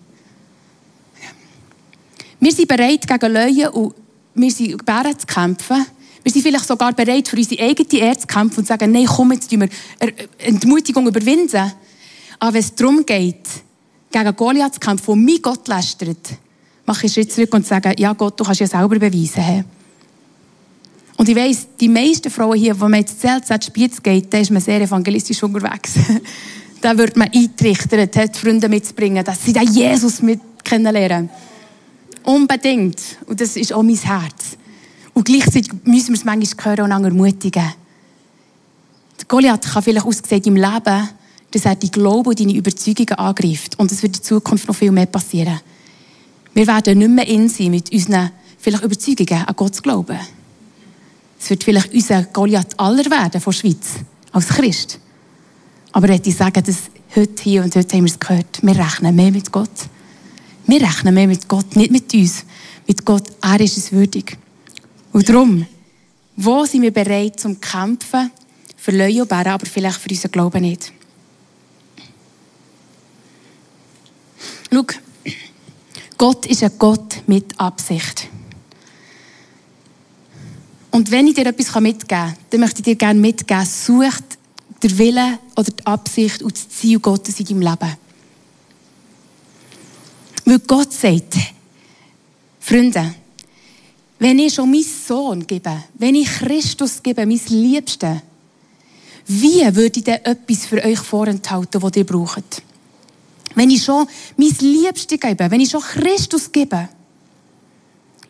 Wir 2.39 2.53
sind 2.53 2.69
bereit, 2.69 3.09
gegen 3.09 3.33
Löwen 3.33 3.69
und 3.69 3.95
wir 4.35 4.51
sind 4.51 4.85
Bären 4.85 5.19
zu 5.19 5.27
kämpfen. 5.27 5.87
Wir 6.23 6.33
sind 6.33 6.43
vielleicht 6.43 6.67
sogar 6.67 6.93
bereit, 6.93 7.29
für 7.29 7.37
unsere 7.37 7.63
eigene 7.63 7.99
Ehre 7.99 8.19
zu 8.19 8.27
kämpfen 8.27 8.59
und 8.59 8.67
zu 8.67 8.75
sagen, 8.75 8.93
nein, 8.93 9.07
komm, 9.07 9.33
jetzt 9.33 9.51
wir 9.51 9.71
Entmutigung 10.37 11.07
überwinden. 11.07 11.73
Aber 12.39 12.53
wenn 12.53 12.61
es 12.61 12.75
darum 12.75 13.07
geht, 13.07 13.49
gegen 14.11 14.37
Goliath 14.37 14.81
kämpfen, 14.81 15.07
wo 15.07 15.15
mein 15.15 15.43
Gott 15.43 15.69
lästert, 15.69 16.39
mache 16.85 17.07
ich 17.07 17.13
Schritt 17.13 17.33
zurück 17.33 17.53
und 17.55 17.67
sage, 17.67 17.95
ja 17.99 18.13
Gott, 18.13 18.39
du 18.39 18.45
kannst 18.45 18.61
ja 18.61 18.67
selber 18.67 18.99
beweisen. 18.99 19.43
He. 19.43 19.65
Und 21.17 21.29
ich 21.29 21.37
weiss, 21.37 21.67
die 21.81 21.89
meisten 21.89 22.31
Frauen 22.31 22.59
hier, 22.59 22.79
wenn 22.79 22.91
man 22.91 23.01
jetzt 23.01 23.21
Zelt 23.21 23.47
zu 23.47 23.55
Spiez 23.61 24.03
geht, 24.03 24.33
da 24.33 24.39
ist 24.39 24.51
man 24.51 24.61
sehr 24.61 24.81
evangelistisch 24.81 25.43
unterwegs. 25.43 25.95
da 26.81 26.97
wird 26.97 27.17
man 27.17 27.31
eintrichtert, 27.33 28.17
hat 28.17 28.37
Freunde 28.37 28.69
mitzubringen, 28.69 29.25
dass 29.25 29.45
sie 29.45 29.53
den 29.53 29.73
Jesus 29.73 30.21
mit 30.21 30.41
kennenlernen. 30.63 31.31
Unbedingt. 32.23 33.01
Und 33.27 33.41
das 33.41 33.57
ist 33.57 33.73
auch 33.73 33.83
mein 33.83 33.97
Herz. 33.97 34.59
Und 35.15 35.25
gleichzeitig 35.25 35.73
müssen 35.85 36.09
wir 36.09 36.19
es 36.19 36.25
manchmal 36.25 36.77
hören 36.77 36.93
und 36.93 37.05
ermutigen. 37.05 37.73
Goliath 39.29 39.63
kann 39.63 39.83
vielleicht 39.83 40.07
ausgesehen 40.07 40.45
im 40.45 40.57
Leben, 40.57 41.09
dass 41.51 41.65
er 41.65 41.75
die 41.75 41.91
Glauben 41.91 42.29
und 42.29 42.41
deine 42.41 42.55
Überzeugungen 42.55 43.15
angreift. 43.15 43.79
Und 43.79 43.93
es 43.93 44.03
wird 44.03 44.17
in 44.17 44.23
Zukunft 44.23 44.69
noch 44.69 44.77
viel 44.77 44.91
mehr 44.91 45.07
passieren. 45.07 45.61
Wir 46.55 46.67
werden 46.67 46.99
nicht 46.99 47.11
mehr 47.11 47.27
in 47.27 47.49
sein 47.49 47.71
mit 47.71 47.93
unseren 47.93 48.31
vielleicht 48.59 48.85
Überzeugungen 48.85 49.45
an 49.45 49.55
Gott 49.57 49.75
zu 49.75 49.83
glauben. 49.83 50.19
Es 51.39 51.51
wird 51.51 51.65
vielleicht 51.65 51.93
unser 51.93 52.25
Goliath 52.25 52.79
aller 52.79 53.05
werden 53.11 53.41
von 53.41 53.53
der 53.53 53.59
Schweiz, 53.59 53.87
als 54.33 54.49
Christ. 54.49 54.99
Aber 55.93 56.09
ich 56.09 56.37
sagen, 56.37 56.63
dass 56.65 56.91
heute 57.15 57.43
hier 57.43 57.63
und 57.63 57.75
heute 57.77 57.97
haben 57.97 58.05
wir 58.05 58.11
es 58.11 58.19
gehört, 58.19 58.63
wir 58.63 58.77
rechnen 58.77 59.15
mehr 59.15 59.31
mit 59.31 59.53
Gott. 59.53 59.71
Wir 60.67 60.81
rechnen 60.81 61.15
mehr 61.15 61.29
mit 61.29 61.47
Gott, 61.47 61.77
nicht 61.77 61.93
mit 61.93 62.13
uns. 62.13 62.45
Mit 62.89 63.05
Gott, 63.05 63.25
er 63.41 63.61
ist 63.61 63.79
es 63.79 63.93
würdig. 63.93 64.37
Und 65.13 65.29
darum, 65.29 65.67
wo 66.37 66.65
sind 66.65 66.83
wir 66.83 66.91
bereit 66.91 67.39
zum 67.39 67.61
Kämpfen 67.61 68.31
für 68.77 68.93
Bären, 68.93 69.47
aber 69.47 69.67
vielleicht 69.67 69.99
für 69.99 70.11
unseren 70.11 70.33
Glauben 70.33 70.63
nicht? 70.63 70.93
Schau, 74.73 74.85
Gott 76.19 76.47
ist 76.47 76.63
ein 76.63 76.73
Gott 76.79 77.23
mit 77.27 77.59
Absicht. 77.59 78.29
Und 80.91 81.11
wenn 81.11 81.27
ich 81.27 81.35
dir 81.35 81.47
etwas 81.47 81.75
mitgeben 81.81 82.09
kann, 82.09 82.37
dann 82.51 82.61
möchte 82.61 82.79
ich 82.81 82.85
dir 82.85 82.97
gerne 82.97 83.21
mitgeben, 83.21 83.67
such 83.67 84.19
der 84.83 84.99
Wille 84.99 85.39
oder 85.57 85.71
die 85.71 85.87
Absicht 85.87 86.43
und 86.43 86.53
das 86.53 86.69
Ziel 86.69 87.01
Gottes 87.01 87.39
in 87.41 87.47
deinem 87.47 87.61
Leben. 87.63 87.97
Weil 90.47 90.59
Gott 90.61 90.93
sagt, 90.93 91.35
Freunde, 92.61 93.15
wenn 94.19 94.39
ich 94.39 94.55
schon 94.55 94.71
meinen 94.71 94.85
Sohn 94.85 95.47
gebe, 95.47 95.85
wenn 95.95 96.15
ich 96.15 96.29
Christus 96.29 97.03
gebe, 97.03 97.27
mein 97.27 97.41
Liebste, 97.49 98.23
wie 99.27 99.63
würde 99.75 99.99
ich 99.99 100.05
denn 100.05 100.25
etwas 100.25 100.67
für 100.67 100.83
euch 100.83 100.99
vorenthalten, 100.99 101.83
was 101.83 101.97
ihr 101.97 102.07
braucht? 102.07 102.63
Wenn 103.57 103.71
ich 103.71 103.83
schon 103.83 104.07
mein 104.37 104.55
Liebste 104.61 105.19
gebe, 105.19 105.51
wenn 105.51 105.61
ich 105.61 105.71
schon 105.71 105.81
Christus 105.81 106.53
gebe, 106.53 106.89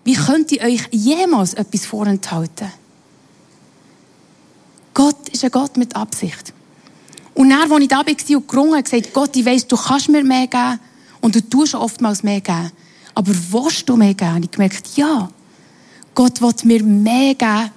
wie 0.04 0.14
könnte 0.14 0.54
ich 0.54 0.62
euch 0.62 0.88
jemals 0.92 1.52
etwas 1.54 1.84
vorenthalten? 1.84 2.72
Gott 4.94 5.28
ist 5.28 5.44
ein 5.44 5.50
Gott 5.50 5.76
mit 5.76 5.94
Absicht. 5.96 6.54
Und 7.34 7.50
dann, 7.50 7.70
als 7.70 7.82
ich 7.82 7.88
da 7.88 7.96
war 7.98 8.06
und 8.06 8.48
gerungen 8.48 8.72
habe, 8.74 8.82
gesagt, 8.84 9.12
Gott, 9.12 9.36
ich 9.36 9.44
weiss, 9.44 9.66
du 9.66 9.76
kannst 9.76 10.08
mir 10.08 10.22
mehr 10.22 10.46
geben 10.46 10.78
und 11.20 11.34
du 11.34 11.46
tust 11.46 11.74
oftmals 11.74 12.22
mehr 12.22 12.40
geben. 12.40 12.70
Aber 13.14 13.32
willst 13.50 13.88
du 13.88 13.96
mehr 13.96 14.14
geben? 14.14 14.36
Und 14.36 14.44
ich 14.44 14.50
gemerkt, 14.52 14.96
ja. 14.96 15.28
Gott 16.14 16.40
will 16.40 16.54
mir 16.62 16.82
mehr 16.84 17.34
geben. 17.34 17.70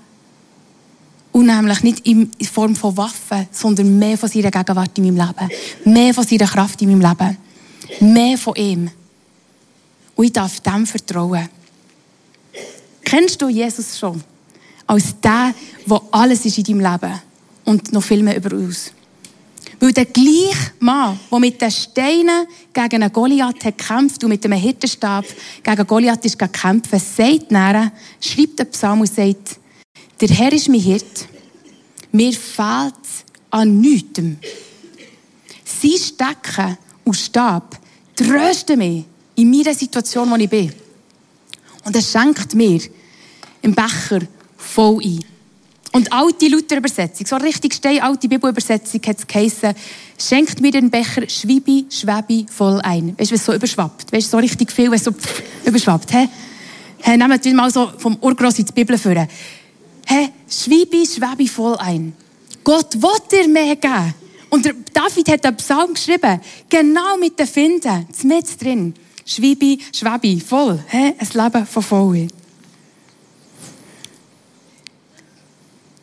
Und 1.39 1.45
nämlich 1.45 1.83
nicht 1.83 2.05
in 2.05 2.29
Form 2.51 2.75
von 2.75 2.97
Waffen, 2.97 3.47
sondern 3.49 3.97
mehr 3.97 4.17
von 4.17 4.27
seiner 4.27 4.51
Gegenwart 4.51 4.97
in 4.97 5.05
meinem 5.05 5.25
Leben. 5.25 5.49
Mehr 5.85 6.13
von 6.13 6.25
seiner 6.25 6.47
Kraft 6.47 6.81
in 6.81 6.89
meinem 6.89 7.09
Leben. 7.09 7.37
Mehr 8.01 8.37
von 8.37 8.55
ihm. 8.55 8.91
Und 10.17 10.25
ich 10.25 10.33
darf 10.33 10.59
dem 10.59 10.85
vertrauen. 10.85 11.47
Kennst 13.05 13.41
du 13.41 13.47
Jesus 13.47 13.97
schon? 13.97 14.21
Als 14.85 15.17
der, 15.21 15.53
der 15.85 16.01
alles 16.11 16.43
ist 16.43 16.57
in 16.57 16.65
deinem 16.65 16.91
Leben. 16.91 17.21
Und 17.63 17.93
noch 17.93 18.03
viel 18.03 18.21
mehr 18.21 18.35
über 18.35 18.53
uns. 18.57 18.91
Weil 19.79 19.93
der 19.93 20.07
gleiche 20.07 20.73
Mann, 20.79 21.17
der 21.31 21.39
mit 21.39 21.61
den 21.61 21.71
Steinen 21.71 22.47
gegen 22.73 23.01
einen 23.01 23.13
Goliath 23.13 23.63
hat 23.63 23.77
gekämpft 23.77 24.21
und 24.25 24.29
mit 24.29 24.43
einem 24.43 24.59
Hirtenstab 24.59 25.23
gegen 25.63 25.87
Goliath 25.87 26.25
ist 26.25 26.37
gekämpft, 26.37 26.91
sagt 26.91 27.49
nachher, 27.49 27.93
schreibt 28.19 28.59
den 28.59 28.69
Psalm 28.71 28.99
und 28.99 29.07
sagt, 29.07 29.58
der 30.21 30.29
Herr 30.29 30.53
ist 30.53 30.69
mein 30.69 30.79
Hirt, 30.79 31.27
mir 32.11 32.33
fehlt 32.33 32.93
an 33.51 33.79
nichts. 33.79 34.21
Sein 35.63 35.91
Stecken 35.97 36.77
und 37.03 37.15
Stab 37.15 37.79
trösten 38.15 38.77
mich 38.77 39.05
in 39.35 39.49
meiner 39.49 39.73
Situation, 39.73 40.29
wo 40.29 40.35
ich 40.35 40.49
bin. 40.49 40.73
Und 41.85 41.95
er 41.95 42.01
schenkt 42.01 42.53
mir 42.53 42.81
im 43.61 43.73
Becher 43.73 44.19
voll 44.57 45.01
ein. 45.03 45.23
Und 45.91 46.11
alte 46.13 46.47
Luther-Übersetzung, 46.47 47.25
so 47.25 47.35
richtig 47.37 47.73
steil 47.73 47.99
alte 47.99 48.27
Bibelübersetzung 48.27 49.01
hat 49.07 49.17
es 49.17 49.25
geheissen, 49.25 49.73
schenkt 50.19 50.61
mir 50.61 50.71
den 50.71 50.91
Becher 50.91 51.27
schwibi, 51.27 51.87
schwabi 51.89 52.45
voll 52.47 52.79
ein. 52.81 53.17
Weißt 53.17 53.31
du, 53.31 53.35
es 53.35 53.45
so 53.45 53.53
überschwappt? 53.53 54.11
Weißt 54.11 54.27
du, 54.27 54.31
so 54.31 54.37
richtig 54.37 54.71
viel, 54.71 54.93
es 54.93 55.03
so 55.03 55.11
überschwappt. 55.65 56.13
Hä? 56.13 56.29
Hey, 56.99 57.17
nehmt 57.17 57.53
mal 57.53 57.71
so 57.71 57.91
vom 57.97 58.17
Urgross 58.21 58.59
in 58.59 58.65
die 58.65 58.73
Bibel 58.73 58.97
führen. 58.97 59.27
Hä? 60.09 60.31
Schwibi, 60.49 61.05
schwabi 61.05 61.47
voll 61.47 61.77
ein. 61.77 62.15
Gott 62.63 62.95
will 62.95 63.19
dir 63.31 63.47
mehr 63.47 63.75
geben. 63.75 64.15
Und 64.49 64.65
David 64.91 65.29
hat 65.29 65.45
einen 65.45 65.57
Psalm 65.57 65.93
geschrieben, 65.93 66.41
genau 66.67 67.15
mit 67.17 67.37
den 67.37 67.45
Finden, 67.45 68.07
mit 68.23 68.59
drin. 68.59 68.95
Schwibi, 69.23 69.79
schwabi, 69.93 70.41
voll. 70.41 70.83
Hä? 70.87 71.13
Ein 71.15 71.43
Leben 71.43 71.65
von 71.67 71.83
voll. 71.83 72.27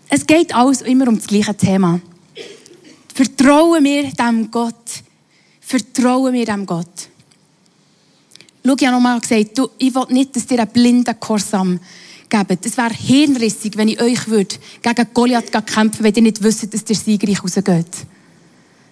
Es 0.09 0.25
geht 0.25 0.55
alles 0.55 0.83
immer 0.83 1.09
um 1.09 1.17
das 1.17 1.27
gleiche 1.27 1.57
Thema. 1.57 2.01
Vertrauen 3.13 3.83
wir 3.83 4.05
dem 4.13 4.49
Gott. 4.53 5.03
Vertrauen 5.61 6.33
wir 6.33 6.45
dem 6.45 6.65
Gott. 6.65 7.09
Schau, 8.65 8.75
ich 8.79 8.87
habe 8.87 8.95
nochmal 8.95 9.21
gesagt, 9.21 9.59
du, 9.59 9.69
ich 9.79 9.93
will 9.93 10.07
nicht, 10.11 10.37
dass 10.37 10.47
dir 10.47 10.61
einen 10.61 10.71
blinden 10.71 11.19
Korsam 11.19 11.81
geben. 12.29 12.59
Es 12.63 12.77
wäre 12.77 12.93
hirnrissig, 12.93 13.77
wenn 13.77 13.89
ich 13.89 14.01
euch 14.01 14.29
würde 14.29 14.57
gegen 14.83 15.07
Goliath 15.15 15.53
kämpfen 15.67 16.05
wenn 16.05 16.15
ihr 16.15 16.23
nicht 16.23 16.43
wisst, 16.43 16.73
dass 16.73 16.85
der 16.85 16.97
siegreich 16.97 17.43
rausgeht. 17.43 17.67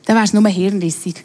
Dann 0.05 0.17
wäre 0.17 0.25
es 0.25 0.33
nur 0.33 0.47
hirnrissig. 0.49 1.25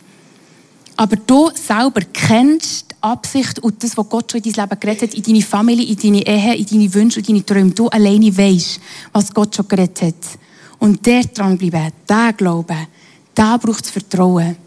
Aber 0.96 1.16
du 1.16 1.50
selber 1.54 2.02
kennst 2.12 2.92
die 2.92 2.96
Absicht 3.02 3.60
und 3.60 3.82
das, 3.84 3.96
was 3.96 4.10
Gott 4.10 4.32
schon 4.32 4.42
in 4.42 4.52
dein 4.52 4.66
Leben 4.66 4.80
geredet 4.80 5.02
hat, 5.04 5.14
in 5.14 5.24
deine 5.24 5.42
Familie, 5.42 5.86
in 5.86 5.96
deine 5.96 6.28
Ehe, 6.28 6.56
in 6.56 6.66
deine 6.66 6.94
Wünsche 6.94 7.20
und 7.20 7.30
deine 7.30 7.46
Träume. 7.46 7.72
Du 7.72 7.88
alleine 7.88 8.38
weißt, 8.38 8.82
was 9.14 9.34
Gott 9.34 9.56
schon 9.56 9.68
geredet 9.68 10.02
hat. 10.02 10.40
Und 10.80 11.06
der 11.06 11.24
dranbleiben, 11.24 11.94
der 12.08 12.34
Glauben, 12.34 12.88
da 13.34 13.58
braucht 13.58 13.86
es 13.86 13.92
Vertrauen. 13.92 14.58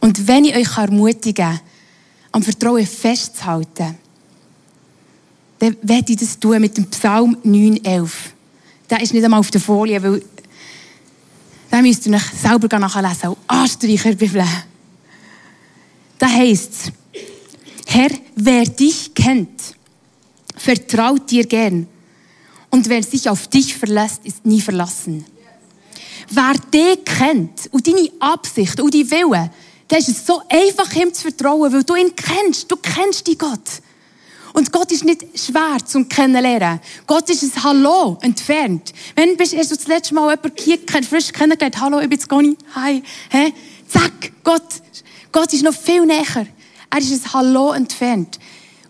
Und 0.00 0.26
wenn 0.26 0.44
ich 0.44 0.54
euch 0.54 0.76
ermutigen 0.76 1.46
kann, 1.46 1.60
am 2.32 2.42
Vertrauen 2.42 2.86
festzuhalten, 2.86 3.96
dann 5.58 5.76
werde 5.82 6.12
ich 6.12 6.18
das 6.18 6.38
tun 6.38 6.60
mit 6.60 6.76
dem 6.76 6.86
Psalm 6.86 7.36
9,11. 7.44 8.10
Der 8.90 9.00
ist 9.00 9.12
nicht 9.12 9.24
einmal 9.24 9.40
auf 9.40 9.50
der 9.50 9.60
Folie, 9.60 10.02
weil 10.02 10.22
den 11.72 11.82
müsst 11.82 12.06
ihr 12.06 12.14
euch 12.14 12.22
selber 12.40 12.78
nachlesen 12.78 13.30
und 13.30 13.38
anstreichen, 13.46 14.16
Bibel. 14.16 14.44
Da 16.18 16.28
heißt 16.28 16.72
es, 16.72 16.92
Herr, 17.86 18.10
wer 18.36 18.64
dich 18.64 19.14
kennt, 19.14 19.74
vertraut 20.56 21.30
dir 21.30 21.46
gern. 21.46 21.86
Und 22.70 22.88
wer 22.88 23.02
sich 23.02 23.28
auf 23.28 23.48
dich 23.48 23.74
verlässt, 23.74 24.24
ist 24.24 24.44
nie 24.44 24.60
verlassen. 24.60 25.24
Wer 26.30 26.54
dich 26.72 27.04
kennt 27.04 27.68
und 27.70 27.86
deine 27.86 28.10
Absicht 28.20 28.78
und 28.80 28.92
deine 28.92 29.10
Wille, 29.10 29.50
der 29.90 29.98
ist 29.98 30.08
es 30.08 30.26
so 30.26 30.42
einfach, 30.48 30.94
ihm 30.94 31.12
zu 31.14 31.22
vertrauen, 31.22 31.72
weil 31.72 31.84
du 31.84 31.94
ihn 31.94 32.14
kennst. 32.14 32.70
Du 32.70 32.76
kennst 32.76 33.26
die 33.26 33.38
Gott. 33.38 33.82
Und 34.58 34.72
Gott 34.72 34.90
ist 34.90 35.04
nicht 35.04 35.24
schwer 35.38 35.78
zum 35.86 36.08
Kennenlernen. 36.08 36.80
Gott 37.06 37.30
ist 37.30 37.44
ein 37.44 37.62
Hallo 37.62 38.18
entfernt. 38.22 38.92
Wenn 39.14 39.36
bist 39.36 39.52
du 39.52 39.56
das 39.56 39.86
letzte 39.86 40.14
Mal 40.14 40.36
jemanden 40.36 41.04
frisch 41.04 41.32
kennengelernt, 41.32 41.80
Hallo, 41.80 42.00
ich 42.00 42.08
bin 42.08 42.18
Conny, 42.26 42.56
hi, 42.74 43.00
hä? 43.30 43.52
Zack, 43.86 44.32
Gott 44.42 44.64
Gott 45.30 45.52
ist 45.52 45.62
noch 45.62 45.74
viel 45.74 46.04
näher. 46.04 46.48
Er 46.90 46.98
ist 46.98 47.12
ein 47.12 47.32
Hallo 47.34 47.70
entfernt. 47.70 48.40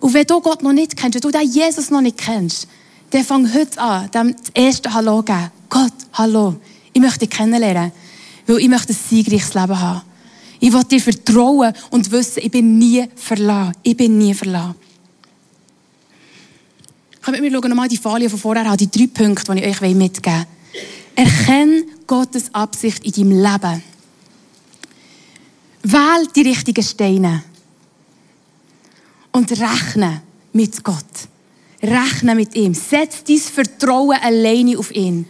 Und 0.01 0.15
wenn 0.15 0.25
du 0.25 0.41
Gott 0.41 0.63
noch 0.63 0.73
nicht 0.73 0.97
kennst, 0.97 1.17
wenn 1.17 1.31
du 1.31 1.39
den 1.39 1.51
Jesus 1.51 1.91
noch 1.91 2.01
nicht 2.01 2.17
kennst, 2.17 2.67
dann 3.11 3.23
fang 3.23 3.53
heute 3.53 3.79
an, 3.79 4.11
dem 4.11 4.35
das 4.37 4.49
erste 4.55 4.95
Hallo 4.95 5.23
geben. 5.23 5.51
Gott, 5.69 5.93
Hallo. 6.15 6.57
Ich 6.95 7.03
möchte 7.03 7.27
dich 7.27 7.31
kennenlernen. 7.31 7.93
Weil 8.47 8.61
ich 8.61 8.69
möchte 8.71 8.95
ein 8.95 8.99
siegreiches 9.11 9.53
Leben 9.53 9.79
haben. 9.79 10.01
Ich 10.61 10.73
will 10.73 10.85
dir 10.85 11.01
vertrauen 11.03 11.75
und 11.91 12.11
wissen, 12.11 12.41
ich 12.43 12.51
bin 12.51 12.79
nie 12.79 13.07
verlassen. 13.17 13.75
Ich 13.83 13.99
bin 13.99 14.17
nie 14.17 14.33
verlassen. 14.33 14.88
Kommt 17.29 17.43
wir 17.43 17.53
schauen 17.53 17.69
nochmal 17.69 17.89
die 17.89 17.99
Folie 17.99 18.31
von 18.31 18.39
vorher 18.39 18.65
an, 18.65 18.79
die 18.79 18.91
drei 18.91 19.07
Punkte, 19.07 19.55
die 19.55 19.63
ich 19.63 19.83
euch 19.83 19.95
mitgeben 19.95 20.47
will. 20.73 21.27
Erkenne 21.27 21.85
Gottes 22.07 22.55
Absicht 22.55 23.05
in 23.05 23.13
deinem 23.13 23.43
Leben. 23.43 23.83
Wähl 25.83 26.27
die 26.35 26.41
richtigen 26.41 26.83
Steine. 26.83 27.43
Und 29.31 29.51
rechne 29.51 30.23
mit 30.55 30.83
Gott. 30.83 31.05
Rechne 31.83 32.35
mit 32.35 32.55
ihm. 32.55 32.73
Setz 32.73 33.23
dein 33.25 33.37
Vertrauen 33.37 34.17
alleine 34.23 34.79
auf 34.79 34.91
ihn. 34.95 35.27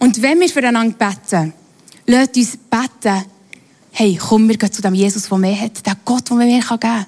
Und 0.00 0.20
wenn 0.22 0.40
wir 0.40 0.48
füreinander 0.48 0.96
beten, 0.96 1.52
lasst 2.06 2.36
uns 2.36 2.56
beten, 2.56 3.24
hey, 3.92 4.18
komm, 4.20 4.48
wir 4.48 4.56
gehen 4.56 4.72
zu 4.72 4.82
dem 4.82 4.94
Jesus, 4.94 5.28
der 5.28 5.38
mehr 5.38 5.60
hat. 5.60 5.86
Der 5.86 5.96
Gott, 6.04 6.28
der 6.28 6.38
mehr 6.38 6.60
geben 6.60 6.80
kann. 6.80 7.06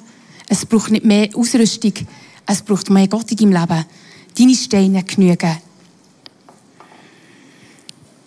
Es 0.49 0.65
braucht 0.65 0.93
nicht 0.93 1.05
mehr 1.05 1.29
Ausrüstung. 1.35 1.95
Es 2.47 2.63
braucht 2.63 2.89
mehr 2.89 3.09
Gott 3.09 3.29
in 3.33 3.37
deinem 3.37 3.61
Leben. 3.61 3.85
Deine 4.39 4.55
Steine 4.55 5.03
genügen. 5.05 5.59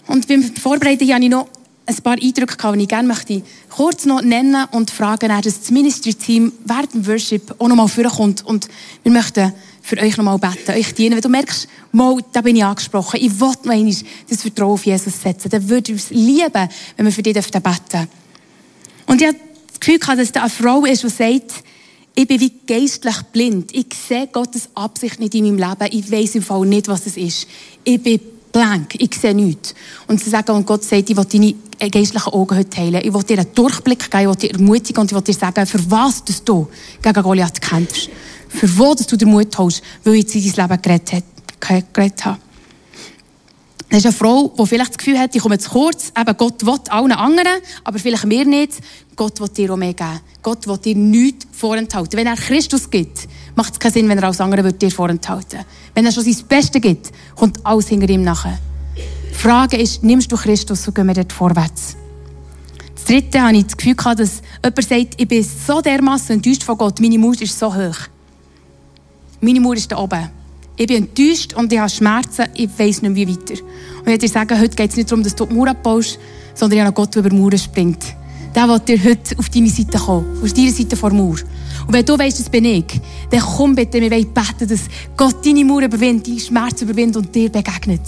Und 0.08 0.28
beim 0.28 0.44
Vorbereiten 0.44 1.12
habe 1.12 1.24
ich 1.24 1.30
noch 1.30 1.48
ein 1.88 1.96
paar 1.98 2.18
Eindrücke 2.22 2.74
die 2.74 2.82
ich 2.84 2.88
gerne 2.88 3.08
möchte 3.08 3.44
kurz 3.70 4.06
noch 4.06 4.22
nennen 4.22 4.66
und 4.72 4.90
fragen, 4.90 5.30
dass 5.30 5.60
das 5.60 5.72
Ministry-Team 5.72 6.54
während 6.64 6.94
dem 6.94 7.08
Worship 7.08 7.56
auch 7.60 7.68
noch 7.68 7.76
mal 7.76 7.88
vorkommt. 7.88 8.46
Und 8.46 8.68
wir 9.04 9.12
möchten 9.12 9.54
für 9.82 9.98
euch 9.98 10.18
noch 10.18 10.24
mal 10.24 10.38
beten, 10.38 10.72
euch 10.72 10.94
dienen. 10.94 11.16
Wenn 11.16 11.22
du 11.22 11.30
merkst, 11.30 11.68
mal, 11.92 12.18
da 12.32 12.42
bin 12.42 12.56
ich 12.56 12.64
angesprochen, 12.64 13.20
ich 13.22 13.40
will 13.40 13.54
noch 13.64 13.72
einmal 13.72 13.96
das 14.30 14.42
Vertrauen 14.42 14.74
auf 14.74 14.86
Jesus 14.86 15.22
setzen, 15.22 15.50
dann 15.50 15.70
würde 15.70 15.92
ich 15.92 16.02
es 16.02 16.10
lieben, 16.10 16.70
wenn 16.96 17.06
wir 17.06 17.12
für 17.12 17.22
dich 17.22 17.34
beten 17.34 17.62
dürfen. 17.62 18.08
Und 19.06 19.22
ich 19.22 19.28
habe 19.28 19.38
das 19.68 19.80
Gefühl 19.80 20.00
gehabt, 20.00 20.20
dass 20.20 20.32
da 20.32 20.42
eine 20.42 20.50
Frau 20.50 20.86
ist, 20.86 21.04
die 21.04 21.10
sagt, 21.10 21.52
ich 22.16 22.28
bin 22.28 22.40
wie 22.40 22.54
geistlich 22.66 23.22
blind. 23.34 23.76
Ich 23.76 23.88
sehe 24.08 24.28
Gottes 24.28 24.70
Absicht 24.74 25.20
nicht 25.20 25.36
in 25.36 25.56
meinem 25.56 25.70
Leben. 25.70 25.98
Ich 25.98 26.10
weiß 26.10 26.36
im 26.36 26.44
Fall 26.44 26.66
nicht, 26.66 26.88
was 26.88 27.06
es 27.06 27.18
ist. 27.18 27.48
Ich 27.84 28.02
bin 28.02 28.20
blank. 28.54 28.96
Ich 29.00 29.14
sehe 29.16 29.36
nichts. 29.36 29.76
Und 30.08 30.24
sie 30.24 30.30
sagen, 30.30 30.52
und 30.52 30.66
Gott 30.66 30.84
sagt, 30.84 31.10
ich 31.10 31.18
will 31.18 31.26
deine 31.26 31.92
geistlichen 31.92 32.32
Augen 32.32 32.58
heute 32.58 32.78
heilen. 32.78 33.02
Ich 33.04 33.14
will 33.14 33.24
dir 33.24 33.40
einen 33.40 33.54
Durchblick 33.54 34.10
geben, 34.10 34.24
ich 34.24 34.28
will 34.30 34.50
dir 34.50 34.52
ermutigen 34.52 35.02
und 35.02 35.12
ich 35.12 35.16
will 35.16 35.24
dir 35.24 35.34
sagen, 35.34 35.66
für 35.66 35.92
was 35.92 36.24
du 36.24 36.68
gegen 37.02 37.22
Goliath 37.22 37.62
kämpfst. 37.62 38.10
Für 38.48 38.78
wo 38.78 38.96
du 38.96 39.18
den 39.18 39.30
Mut 39.30 39.58
hast, 39.58 39.82
weil 40.06 40.16
ich 40.16 40.34
in 40.34 40.54
dein 40.54 40.70
Leben 40.70 40.82
geredet 41.60 42.26
habe. 42.26 42.45
Das 43.90 44.00
ist 44.00 44.06
eine 44.06 44.14
Frau, 44.14 44.52
die 44.58 44.66
vielleicht 44.66 44.92
das 44.92 44.98
Gefühl 44.98 45.20
hat, 45.20 45.36
ich 45.36 45.42
komme 45.42 45.60
zu 45.60 45.70
kurz, 45.70 46.12
eben 46.20 46.38
Gott 46.38 46.66
will 46.66 46.80
allen 46.90 47.12
anderen, 47.12 47.62
aber 47.84 48.00
vielleicht 48.00 48.26
mir 48.26 48.46
nicht. 48.46 48.74
Gott 49.16 49.40
will 49.40 49.50
dir 49.50 49.72
auch 49.72 49.78
mehr 49.78 49.94
geben. 49.94 50.20
Gott 50.42 50.68
will 50.68 50.78
dir 50.78 50.96
nichts 50.96 51.46
vorenthalten. 51.52 52.18
Wenn 52.18 52.28
er 52.28 52.36
Christus 52.36 52.90
gibt, 52.90 53.28
macht 53.56 53.74
es 53.74 53.80
keinen 53.80 53.94
Sinn, 53.94 54.10
wenn 54.10 54.18
er 54.18 54.26
alles 54.26 54.42
andere 54.42 54.74
dir 54.74 54.92
vorenthalten 54.92 55.60
Wenn 55.94 56.06
er 56.06 56.12
schon 56.12 56.24
sein 56.24 56.36
Bestes 56.48 56.82
gibt, 56.82 57.12
kommt 57.36 57.66
alles 57.66 57.88
hinter 57.88 58.10
ihm 58.10 58.24
nachher. 58.24 58.58
Die 59.30 59.34
Frage 59.34 59.78
ist, 59.78 60.04
nimmst 60.04 60.32
du 60.32 60.36
Christus, 60.36 60.84
so 60.84 60.92
gehen 60.92 61.08
wir 61.08 61.14
dort 61.14 61.32
vorwärts. 61.32 61.96
Das 62.96 63.06
Dritte 63.06 63.42
habe 63.42 63.56
ich 63.56 63.66
das 63.66 63.78
Gefühl 63.78 63.96
dass 63.96 64.42
jemand 64.64 64.84
sagt, 64.84 65.22
ich 65.22 65.28
bin 65.28 65.44
so 65.44 65.80
dermaßen 65.80 66.36
enttäuscht 66.36 66.64
von 66.64 66.78
Gott, 66.78 67.00
meine 67.00 67.18
Mauer 67.18 67.40
ist 67.40 67.58
so 67.58 67.74
hoch. 67.74 67.98
Meine 69.42 69.60
Mauer 69.60 69.76
ist 69.76 69.92
da 69.92 69.98
oben. 69.98 70.30
Ich 70.78 70.88
bin 70.88 70.98
enttäuscht 70.98 71.54
und 71.54 71.72
ich 71.72 71.80
habe 71.80 71.90
Schmerzen, 71.90 72.46
ich 72.54 72.68
weiß 72.68 73.02
nicht 73.02 73.04
mehr, 73.04 73.16
wie 73.16 73.30
weiter. 73.30 73.54
Und 73.54 74.02
ich 74.02 74.06
würde 74.06 74.18
dir 74.18 74.30
sagen, 74.30 74.60
heute 74.60 74.76
geht 74.76 74.90
es 74.90 74.98
nicht 74.98 75.10
darum, 75.10 75.24
dass 75.24 75.34
du 75.34 75.46
die 75.46 75.54
Mauer 75.54 75.70
abbaust, 75.70 76.20
sondern 76.54 76.78
ich 76.78 76.86
habe 76.86 76.88
einen 76.88 76.96
Gott, 76.96 77.16
der 77.16 77.24
über 77.24 77.34
Mauern 77.34 77.58
springt. 77.58 78.04
Der 78.54 78.68
will 78.68 78.80
dir 78.80 79.02
heute 79.04 79.38
auf 79.38 79.50
deine 79.50 79.70
Seite 79.70 79.98
kommen, 79.98 80.38
auf 80.44 80.54
deine 80.54 80.72
Seite 80.72 80.98
vor 80.98 81.12
Mauer. 81.12 81.38
Und 81.88 81.94
wenn 81.94 82.06
du 82.06 82.18
weißt, 82.18 82.40
das 82.40 82.50
bin 82.50 82.66
ich, 82.66 82.86
dann 83.30 83.40
komm 83.40 83.76
bitte, 83.76 84.02
wir 84.02 84.12
wollen 84.12 84.34
beten, 84.34 84.68
dass 84.68 84.82
Gott 85.16 85.46
deine 85.46 85.64
Mauer 85.64 85.84
überwindet, 85.84 86.28
deine 86.28 86.40
Schmerzen 86.40 86.90
überwindet 86.90 87.18
und 87.18 87.34
dir 87.34 87.50
begegnet. 87.50 88.02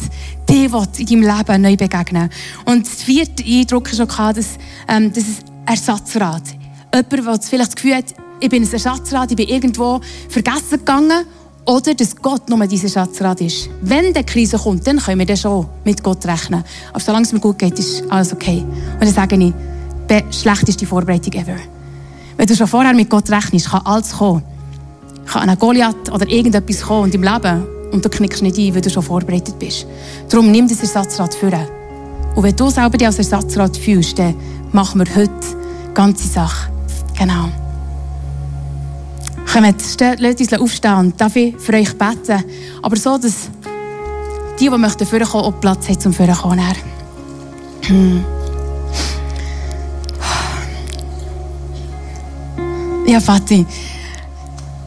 Dir 0.49 0.71
will 0.71 0.87
in 0.97 1.05
deinem 1.05 1.37
Leben 1.37 1.61
neu 1.61 1.77
begegnen. 1.77 2.29
Und 2.65 2.85
das 2.85 3.03
vierte 3.03 3.43
Eindruck 3.45 3.91
ist 3.91 4.01
auch, 4.01 4.33
dass, 4.33 4.57
ähm, 4.89 5.13
das 5.13 5.23
ist 5.23 5.45
Ersatzrat. 5.65 6.43
Jemand, 6.93 7.11
der 7.13 7.39
vielleicht 7.41 7.69
das 7.69 7.75
Gefühl 7.75 7.95
hat, 7.95 8.05
ich 8.39 8.49
bin 8.49 8.63
ein 8.63 8.71
Ersatzrat, 8.71 9.31
ich 9.31 9.37
bin 9.37 9.47
irgendwo 9.47 10.01
vergessen 10.29 10.79
gegangen 10.79 11.25
oder 11.67 11.93
dass 11.93 12.15
Gott 12.15 12.49
nur 12.49 12.65
dieser 12.65 12.87
Schatzrat 12.87 13.41
ist. 13.41 13.69
Wenn 13.81 14.13
die 14.13 14.23
Krise 14.23 14.57
kommt, 14.57 14.87
dann 14.87 14.99
können 14.99 15.19
wir 15.19 15.25
dann 15.25 15.37
schon 15.37 15.67
mit 15.83 16.01
Gott 16.01 16.25
rechnen. 16.25 16.63
Aber 16.91 16.99
solange 16.99 17.25
es 17.25 17.33
mir 17.33 17.41
gut 17.41 17.59
geht, 17.59 17.77
ist 17.77 18.03
alles 18.09 18.33
okay. 18.33 18.63
Und 18.93 19.01
dann 19.01 19.13
sage 19.13 19.35
ich, 19.35 19.53
die 20.09 20.33
schlechteste 20.33 20.85
Vorbereitung 20.85 21.33
ever. 21.33 21.57
Wenn 22.37 22.47
du 22.47 22.55
schon 22.55 22.67
vorher 22.67 22.93
mit 22.93 23.09
Gott 23.09 23.29
rechnest, 23.29 23.69
kann 23.69 23.81
alles 23.83 24.13
kommen. 24.13 24.43
Kann 25.25 25.49
ein 25.49 25.59
Goliath 25.59 26.09
oder 26.09 26.27
irgendetwas 26.29 26.81
kommen 26.81 27.03
und 27.03 27.15
im 27.15 27.23
Leben 27.23 27.65
und 27.91 28.03
du 28.03 28.09
knickst 28.09 28.41
nicht 28.41 28.57
ein, 28.57 28.73
weil 28.73 28.81
du 28.81 28.89
schon 28.89 29.03
vorbereitet 29.03 29.59
bist. 29.59 29.85
Darum 30.29 30.49
nimm 30.51 30.69
das 30.69 30.79
Ersatzrad 30.79 31.33
führen. 31.33 31.67
Und 32.35 32.43
wenn 32.43 32.55
du 32.55 32.69
selber 32.69 32.97
dich 32.97 33.07
als 33.07 33.17
Ersatzrad 33.17 33.75
fühlst, 33.75 34.17
dann 34.19 34.35
machen 34.71 35.01
wir 35.01 35.15
heute 35.15 35.33
die 35.89 35.93
ganze 35.93 36.27
Sache. 36.27 36.71
Genau. 37.17 37.49
Kommt, 39.57 40.19
lasst 40.19 40.39
uns 40.39 40.53
aufstehen 40.53 40.93
und 40.97 41.19
darf 41.19 41.35
ich 41.35 41.57
für 41.57 41.73
euch 41.73 41.97
beten. 41.97 42.43
Aber 42.83 42.95
so, 42.95 43.17
dass 43.17 43.49
die, 44.59 44.69
die 44.69 44.77
möchten 44.77 45.07
vorkommen, 45.07 45.45
auch 45.45 45.59
Platz 45.59 45.89
haben 45.89 45.99
zum 45.99 46.13
Vorkommen. 46.13 46.61
Hm. 47.87 48.23
Ja, 53.07 53.19
Vati, 53.19 53.65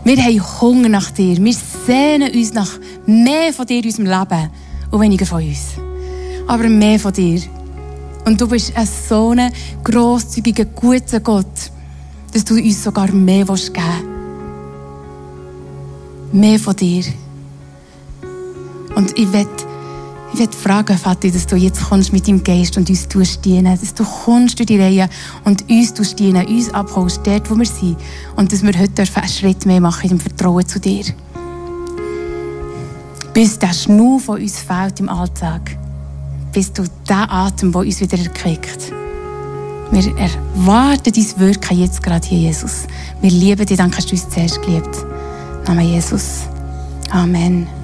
wir 0.05 0.17
haben 0.25 0.61
Hunger 0.61 0.89
nach 0.89 1.11
dir. 1.11 1.37
Wir 1.43 1.57
sehnen 1.87 2.33
uns 2.33 2.53
nach 2.53 2.71
mehr 3.07 3.53
von 3.53 3.67
dir 3.67 3.79
in 3.79 3.87
unserem 3.87 4.07
Leben 4.07 4.51
und 4.93 5.01
weniger 5.01 5.27
von 5.27 5.43
uns. 5.43 5.71
Aber 6.47 6.69
mehr 6.69 7.01
von 7.01 7.13
dir. 7.13 7.41
Und 8.25 8.41
du 8.41 8.47
bist 8.47 8.77
ein 8.77 8.87
so 8.87 9.35
grosszügiger, 9.83 10.67
guter 10.67 11.19
Gott, 11.19 11.73
dass 12.33 12.45
du 12.45 12.55
uns 12.55 12.85
sogar 12.85 13.11
mehr 13.11 13.45
geben 13.45 13.49
willst 13.49 13.75
mehr 16.33 16.59
von 16.59 16.77
dir. 16.77 17.05
Und 18.95 19.19
ich 19.19 19.33
werde 19.33 19.51
ich 20.33 20.39
will 20.39 20.49
fragen, 20.53 20.97
Vater, 20.97 21.29
dass 21.29 21.47
du 21.47 21.57
jetzt 21.57 21.83
kommst 21.83 22.13
mit 22.13 22.29
deinem 22.29 22.45
Geist 22.45 22.77
und 22.77 22.89
uns 22.89 23.09
tust 23.09 23.45
dienen, 23.45 23.77
dass 23.79 23.95
du 23.95 24.05
kommst 24.05 24.59
durch 24.59 24.67
die 24.67 24.79
Reihe 24.79 25.09
und 25.45 25.69
uns 25.69 25.93
tust 25.93 26.19
dienen, 26.21 26.47
uns 26.47 26.73
abholst, 26.73 27.21
dort, 27.25 27.51
wo 27.51 27.57
wir 27.57 27.67
sind. 27.67 27.97
Und 28.37 28.53
dass 28.53 28.63
wir 28.63 28.79
heute 28.79 29.03
einen 29.03 29.29
Schritt 29.29 29.67
mehr 29.67 29.81
machen 29.81 30.11
im 30.11 30.21
Vertrauen 30.21 30.67
zu 30.67 30.79
dir. 30.79 31.05
Bis 33.35 33.59
der 33.59 33.73
Schnur 33.73 34.21
von 34.21 34.41
uns 34.41 34.61
fällt 34.61 35.01
im 35.01 35.09
Alltag. 35.09 35.77
Bis 36.53 36.73
du 36.73 36.85
der 37.09 37.31
Atem, 37.31 37.73
der 37.73 37.81
uns 37.81 38.01
wieder 38.01 38.19
erquickt. 38.19 38.93
Wir 39.91 40.17
erwarten 40.17 41.13
dein 41.13 41.41
Wirken 41.41 41.79
jetzt 41.81 42.03
gerade 42.03 42.27
hier, 42.27 42.39
Jesus. 42.39 42.87
Wir 43.21 43.31
lieben 43.31 43.67
dich, 43.67 43.77
danke, 43.77 43.97
dass 43.97 44.07
du 44.07 44.13
uns 44.13 44.29
zuerst 44.29 44.63
geliebt 44.63 45.10
Name 45.71 45.87
Jesus. 45.87 46.49
Amen. 47.15 47.80